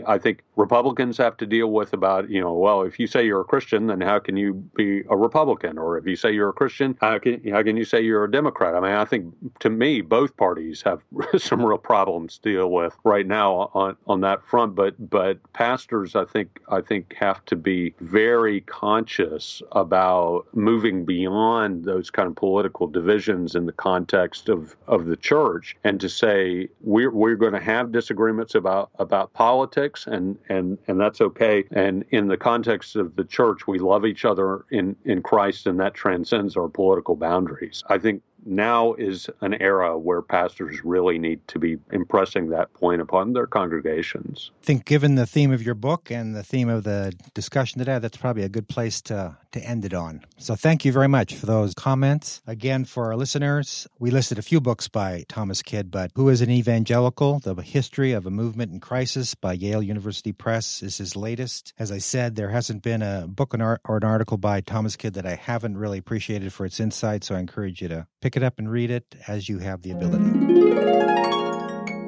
[0.08, 3.42] I think Republicans have to deal with about, you know, well, if you say you're
[3.42, 5.78] a Christian, then how can you be a Republican?
[5.78, 8.32] Or if you say you're a Christian, how can, how can you say you're a
[8.32, 8.74] Democrat?
[8.74, 11.04] I mean, I think to me, both parties have
[11.38, 14.74] some real problems to deal with right now on, on that front.
[14.74, 21.86] But, but pastors, I think, I think, have to be very conscious about moving beyond
[21.86, 26.70] those kind of political divisions in the context of, of the church and to say
[26.82, 31.64] we're, we're going to have disagreements about, about politics and, and, and that's okay.
[31.72, 35.80] And in the context of the church, we love each other in, in Christ and
[35.80, 37.84] that transcends our political boundaries.
[37.88, 43.02] I think now is an era where pastors really need to be impressing that point
[43.02, 44.52] upon their congregations.
[44.62, 48.00] I think, given the theme of your book and the theme of the discussion today,
[48.00, 50.22] that's probably a good place to, to end it on.
[50.38, 52.42] So, thank you very much for those comments.
[52.48, 56.42] Again, for our listeners, we listed a few books by Thomas Kidd, but Who is
[56.42, 57.40] an Evangelical?
[57.40, 61.74] The History of a Movement in Crisis by Yale University Press is his latest.
[61.78, 65.26] As I said, there hasn't been a book or an article by Thomas Kidd that
[65.26, 68.46] I haven't really appreciated for its insight, so I encourage you to pick pick it
[68.46, 70.24] up and read it as you have the ability.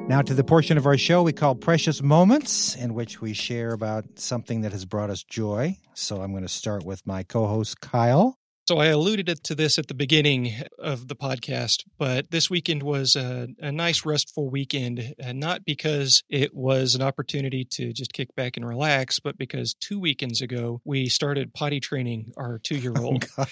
[0.08, 3.72] Now, to the portion of our show we call Precious Moments, in which we share
[3.72, 5.76] about something that has brought us joy.
[5.92, 8.38] So I'm going to start with my co host, Kyle.
[8.66, 13.14] So I alluded to this at the beginning of the podcast, but this weekend was
[13.14, 18.34] a, a nice restful weekend, and not because it was an opportunity to just kick
[18.36, 23.26] back and relax, but because two weekends ago we started potty training our two-year-old.
[23.36, 23.44] Oh,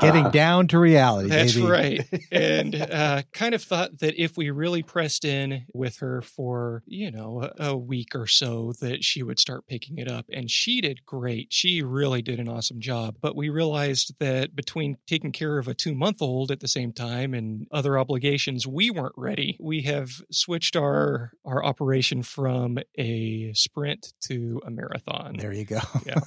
[0.00, 1.30] Getting down to reality.
[1.30, 1.66] That's baby.
[1.66, 6.84] right, and uh, kind of thought that if we really pressed in with her for
[6.86, 10.48] you know a, a week or so, that she would start picking it up, and
[10.48, 11.48] she did great.
[11.50, 15.74] She really did an awesome job, but we realized that between taking care of a
[15.74, 19.56] two month old at the same time and other obligations, we weren't ready.
[19.58, 25.36] We have switched our our operation from a sprint to a marathon.
[25.38, 25.80] There you go.
[26.04, 26.20] Yeah.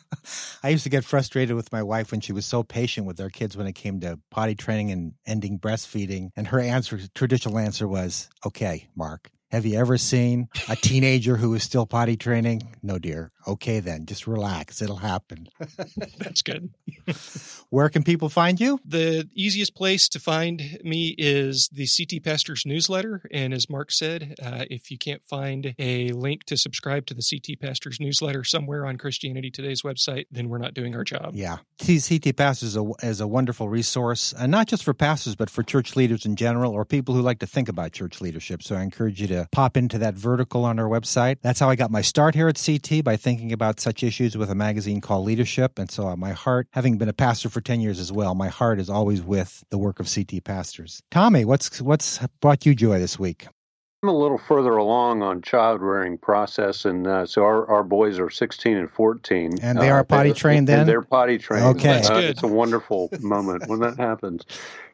[0.62, 3.30] I used to get frustrated with my wife when she was so patient with our
[3.30, 6.28] kids when it came to potty training and ending breastfeeding.
[6.36, 11.54] And her answer, traditional answer was, okay, Mark, have you ever seen a teenager who
[11.54, 12.76] is still potty training?
[12.82, 13.32] No, dear.
[13.48, 14.82] Okay, then just relax.
[14.82, 15.48] It'll happen.
[16.18, 16.68] That's good.
[17.70, 18.78] Where can people find you?
[18.84, 23.22] The easiest place to find me is the CT Pastors newsletter.
[23.32, 27.22] And as Mark said, uh, if you can't find a link to subscribe to the
[27.22, 31.30] CT Pastors newsletter somewhere on Christianity Today's website, then we're not doing our job.
[31.34, 31.58] Yeah.
[31.78, 35.62] CT Pastors is a, is a wonderful resource, and not just for pastors, but for
[35.62, 38.62] church leaders in general or people who like to think about church leadership.
[38.62, 41.38] So I encourage you to pop into that vertical on our website.
[41.40, 44.36] That's how I got my start here at CT by thinking thinking about such issues
[44.36, 45.78] with a magazine called Leadership.
[45.78, 48.48] And so uh, my heart, having been a pastor for 10 years as well, my
[48.48, 51.00] heart is always with the work of CT pastors.
[51.12, 53.46] Tommy, what's, what's brought you joy this week?
[54.02, 58.18] I'm a little further along on child rearing process, and uh, so our, our boys
[58.20, 60.68] are 16 and 14, and they are uh, potty trained.
[60.68, 61.66] Then they're potty trained.
[61.78, 64.44] Okay, uh, it's a wonderful moment when that happens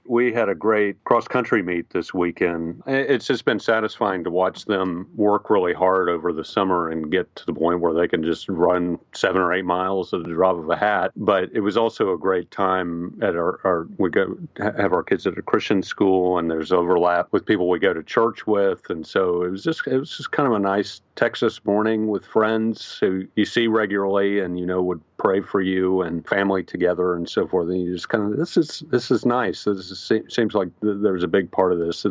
[0.06, 2.82] we had a great cross country meet this weekend.
[2.86, 7.34] It's just been satisfying to watch them work really hard over the summer and get
[7.36, 10.56] to the point where they can just run seven or eight miles at the drop
[10.56, 11.12] of a hat.
[11.16, 15.26] But it was also a great time at our, our we go have our kids
[15.26, 18.88] at a Christian school and there's overlap with people we go to church with.
[18.90, 22.24] And so it was just it was just kind of a nice Texas morning with
[22.26, 27.14] friends who you see regularly and you know would pray for you and family together
[27.14, 27.70] and so forth.
[27.70, 29.64] And you just kind of this is this is nice.
[29.64, 32.02] This is, seems like there's a big part of this.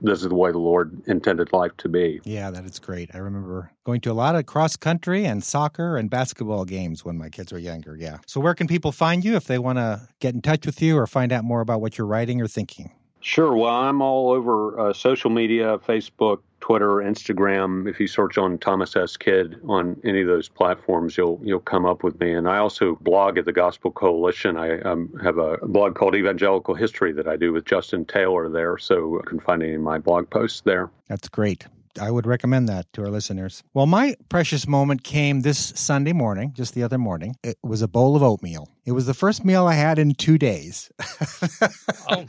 [0.00, 2.22] This is the way the Lord intended life to be.
[2.24, 3.10] Yeah, that is great.
[3.14, 7.18] I remember going to a lot of cross country and soccer and basketball games when
[7.18, 7.94] my kids were younger.
[7.94, 8.18] Yeah.
[8.26, 10.96] So where can people find you if they want to get in touch with you
[10.96, 12.90] or find out more about what you're writing or thinking?
[13.22, 13.54] Sure.
[13.56, 17.88] Well, I'm all over uh, social media, Facebook, Twitter, Instagram.
[17.88, 19.16] If you search on Thomas S.
[19.16, 22.32] Kidd on any of those platforms, you'll you'll come up with me.
[22.32, 24.56] And I also blog at the Gospel Coalition.
[24.56, 28.76] I um, have a blog called Evangelical History that I do with Justin Taylor there,
[28.76, 30.90] so you can find any of my blog posts there.
[31.08, 31.66] That's great.
[32.00, 33.62] I would recommend that to our listeners.
[33.74, 37.36] Well, my precious moment came this Sunday morning, just the other morning.
[37.42, 38.68] It was a bowl of oatmeal.
[38.86, 40.90] It was the first meal I had in two days.
[42.08, 42.24] oh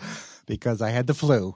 [0.45, 1.55] because I had the flu.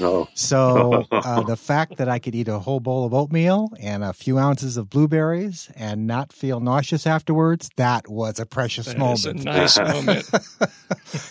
[0.00, 0.28] Oh.
[0.34, 4.12] So uh, the fact that I could eat a whole bowl of oatmeal and a
[4.12, 9.26] few ounces of blueberries and not feel nauseous afterwards, that was a precious that moment.
[9.26, 10.30] a nice moment.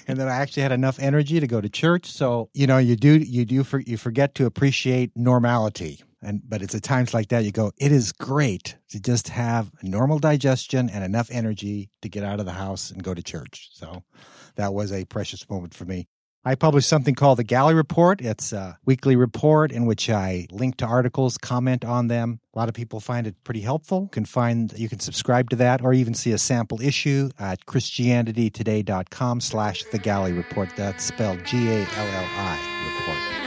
[0.07, 2.11] and then I actually had enough energy to go to church.
[2.11, 6.01] So you know, you do you do for, you forget to appreciate normality.
[6.21, 9.71] And but it's at times like that you go, it is great to just have
[9.83, 13.69] normal digestion and enough energy to get out of the house and go to church.
[13.73, 14.03] So
[14.55, 16.07] that was a precious moment for me.
[16.45, 18.21] I publish something called the Galli Report.
[18.21, 22.39] It's a weekly report in which I link to articles, comment on them.
[22.53, 24.03] A lot of people find it pretty helpful.
[24.03, 27.65] You can find you can subscribe to that or even see a sample issue at
[27.65, 30.69] christianitytoday.com slash the Galli Report.
[30.77, 33.37] That's spelled G-A-L-L-I report.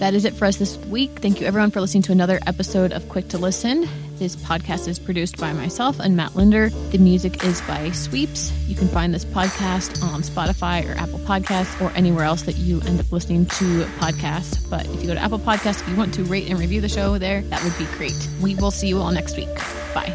[0.00, 1.20] That is it for us this week.
[1.20, 3.88] Thank you everyone for listening to another episode of Quick to Listen.
[4.18, 6.70] This podcast is produced by myself and Matt Linder.
[6.70, 8.50] The music is by Sweeps.
[8.66, 12.80] You can find this podcast on Spotify or Apple Podcasts or anywhere else that you
[12.82, 14.68] end up listening to podcasts.
[14.70, 16.88] But if you go to Apple Podcasts, if you want to rate and review the
[16.88, 18.16] show there, that would be great.
[18.40, 19.54] We will see you all next week.
[19.94, 20.14] Bye.